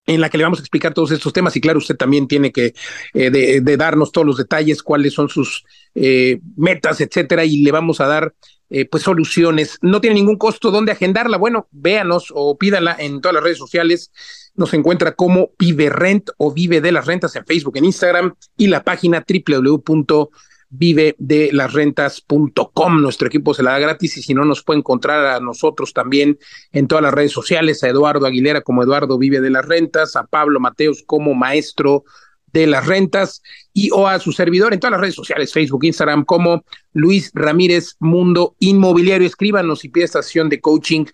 en 0.06 0.20
la 0.20 0.28
que 0.28 0.38
le 0.38 0.44
vamos 0.44 0.58
a 0.58 0.62
explicar 0.62 0.92
todos 0.92 1.10
estos 1.10 1.32
temas 1.32 1.56
y 1.56 1.60
claro, 1.60 1.78
usted 1.78 1.96
también 1.96 2.28
tiene 2.28 2.52
que 2.52 2.74
eh, 3.14 3.30
de, 3.30 3.76
darnos 3.76 4.12
todos 4.12 4.26
los 4.26 4.36
detalles, 4.36 4.82
cuáles 4.82 5.14
son 5.14 5.28
sus 5.28 5.64
eh, 5.94 6.40
metas, 6.56 7.00
etcétera, 7.00 7.44
y 7.44 7.62
le 7.62 7.72
vamos 7.72 8.00
a 8.00 8.06
dar 8.06 8.34
eh, 8.70 8.86
pues 8.86 9.02
soluciones. 9.02 9.78
No 9.82 10.00
tiene 10.00 10.16
ningún 10.16 10.36
costo 10.36 10.70
dónde 10.70 10.92
agendarla. 10.92 11.38
Bueno, 11.38 11.68
véanos 11.70 12.32
o 12.34 12.56
pídala 12.58 12.96
en 12.98 13.20
todas 13.20 13.34
las 13.34 13.44
redes 13.44 13.58
sociales. 13.58 14.10
Nos 14.54 14.74
encuentra 14.74 15.14
como 15.14 15.50
Vive 15.58 15.90
Rent 15.90 16.30
o 16.36 16.52
Vive 16.52 16.80
de 16.80 16.92
las 16.92 17.06
Rentas 17.06 17.34
en 17.36 17.44
Facebook, 17.44 17.76
en 17.76 17.86
Instagram 17.86 18.34
y 18.56 18.68
la 18.68 18.82
página 18.82 19.24
www 19.26 20.28
vive 20.76 21.14
de 21.18 21.50
las 21.52 21.72
rentas.com. 21.72 23.00
Nuestro 23.00 23.28
equipo 23.28 23.54
se 23.54 23.62
la 23.62 23.72
da 23.72 23.78
gratis 23.78 24.16
y 24.16 24.22
si 24.22 24.34
no 24.34 24.44
nos 24.44 24.62
puede 24.62 24.80
encontrar 24.80 25.24
a 25.26 25.40
nosotros 25.40 25.92
también 25.92 26.38
en 26.72 26.88
todas 26.88 27.02
las 27.02 27.14
redes 27.14 27.32
sociales, 27.32 27.82
a 27.82 27.88
Eduardo 27.88 28.26
Aguilera 28.26 28.62
como 28.62 28.82
Eduardo 28.82 29.18
Vive 29.18 29.40
de 29.40 29.50
las 29.50 29.64
Rentas, 29.66 30.16
a 30.16 30.24
Pablo 30.24 30.60
Mateos 30.60 31.02
como 31.06 31.34
Maestro 31.34 32.04
de 32.52 32.66
las 32.66 32.86
Rentas 32.86 33.42
y 33.72 33.90
o 33.90 34.06
a 34.06 34.18
su 34.18 34.32
servidor 34.32 34.72
en 34.72 34.80
todas 34.80 34.92
las 34.92 35.00
redes 35.00 35.14
sociales, 35.14 35.52
Facebook, 35.52 35.84
Instagram 35.84 36.24
como 36.24 36.64
Luis 36.92 37.30
Ramírez 37.34 37.96
Mundo 37.98 38.54
Inmobiliario. 38.58 39.26
Escríbanos 39.26 39.84
y 39.84 39.88
pide 39.88 40.04
esta 40.04 40.20
de 40.22 40.60
coaching 40.60 41.04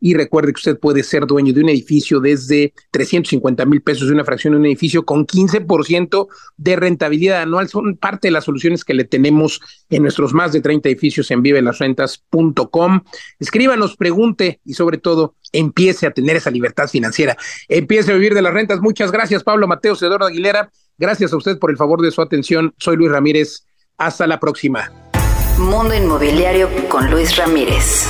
y 0.00 0.14
recuerde 0.14 0.52
que 0.52 0.58
usted 0.58 0.78
puede 0.78 1.02
ser 1.02 1.26
dueño 1.26 1.52
de 1.52 1.60
un 1.60 1.68
edificio 1.68 2.20
desde 2.20 2.72
350 2.90 3.64
mil 3.66 3.82
pesos 3.82 4.08
de 4.08 4.14
una 4.14 4.24
fracción 4.24 4.54
de 4.54 4.60
un 4.60 4.66
edificio 4.66 5.04
con 5.04 5.26
15% 5.26 6.28
de 6.56 6.76
rentabilidad 6.76 7.42
anual. 7.42 7.68
Son 7.68 7.96
parte 7.96 8.28
de 8.28 8.32
las 8.32 8.44
soluciones 8.44 8.84
que 8.84 8.94
le 8.94 9.04
tenemos 9.04 9.60
en 9.90 10.02
nuestros 10.02 10.32
más 10.32 10.52
de 10.52 10.62
30 10.62 10.88
edificios 10.88 11.30
en 11.30 11.42
vivelasrentas.com. 11.42 13.02
Escríbanos, 13.38 13.96
pregunte 13.96 14.60
y 14.64 14.72
sobre 14.72 14.98
todo 14.98 15.34
empiece 15.52 16.06
a 16.06 16.12
tener 16.12 16.36
esa 16.36 16.50
libertad 16.50 16.88
financiera. 16.88 17.36
Empiece 17.68 18.10
a 18.10 18.14
vivir 18.14 18.34
de 18.34 18.42
las 18.42 18.54
rentas. 18.54 18.80
Muchas 18.80 19.12
gracias, 19.12 19.44
Pablo 19.44 19.68
Mateo, 19.68 19.94
Eduardo 19.94 20.26
Aguilera. 20.26 20.70
Gracias 20.96 21.32
a 21.32 21.36
usted 21.36 21.58
por 21.58 21.70
el 21.70 21.76
favor 21.76 22.00
de 22.00 22.10
su 22.10 22.22
atención. 22.22 22.74
Soy 22.78 22.96
Luis 22.96 23.10
Ramírez. 23.10 23.66
Hasta 23.98 24.26
la 24.26 24.40
próxima. 24.40 24.90
Mundo 25.58 25.94
Inmobiliario 25.94 26.70
con 26.88 27.10
Luis 27.10 27.36
Ramírez 27.36 28.06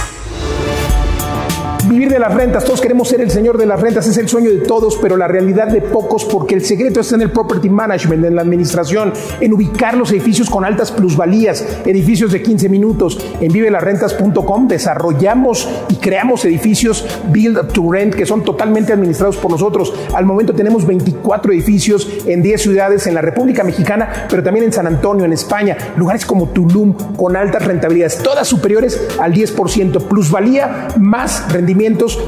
vivir 1.91 2.09
de 2.09 2.21
las 2.21 2.33
rentas, 2.33 2.65
todos 2.65 2.81
queremos 2.81 3.09
ser 3.09 3.21
el 3.21 3.33
señor 3.33 3.59
de 3.59 3.67
las 3.67 3.81
rentas, 3.81 4.07
es 4.07 4.17
el 4.17 4.29
sueño 4.29 4.49
de 4.49 4.59
todos, 4.59 4.97
pero 5.03 5.17
la 5.17 5.27
realidad 5.27 5.67
de 5.67 5.83
pocos, 5.83 6.25
porque 6.25 6.55
el 6.55 6.65
secreto 6.65 7.01
está 7.01 7.17
en 7.17 7.23
el 7.23 7.33
property 7.33 7.69
management, 7.69 8.25
en 8.25 8.37
la 8.37 8.43
administración, 8.43 9.13
en 9.41 9.53
ubicar 9.53 9.97
los 9.97 10.13
edificios 10.13 10.49
con 10.49 10.65
altas 10.65 10.93
plusvalías, 10.93 11.67
edificios 11.85 12.31
de 12.31 12.43
15 12.43 12.69
minutos. 12.69 13.19
En 13.41 13.53
vivelasrentas.com 13.53 14.69
desarrollamos 14.69 15.69
y 15.89 15.97
creamos 15.97 16.45
edificios 16.45 17.05
build 17.33 17.73
to 17.73 17.91
rent 17.91 18.15
que 18.15 18.25
son 18.25 18.45
totalmente 18.45 18.93
administrados 18.93 19.37
por 19.37 19.51
nosotros. 19.51 19.93
Al 20.15 20.25
momento 20.25 20.55
tenemos 20.55 20.87
24 20.87 21.53
edificios 21.53 22.09
en 22.25 22.41
10 22.41 22.63
ciudades 22.63 23.09
en 23.09 23.15
la 23.15 23.21
República 23.21 23.65
Mexicana, 23.65 24.27
pero 24.31 24.45
también 24.45 24.67
en 24.67 24.73
San 24.73 24.87
Antonio, 24.87 25.25
en 25.25 25.33
España, 25.33 25.77
lugares 25.97 26.25
como 26.25 26.51
Tulum 26.51 26.95
con 27.17 27.35
altas 27.35 27.65
rentabilidades, 27.65 28.19
todas 28.19 28.47
superiores 28.47 29.09
al 29.19 29.35
10%, 29.35 30.07
plusvalía 30.07 30.89
más 30.97 31.53
rendimiento 31.53 31.80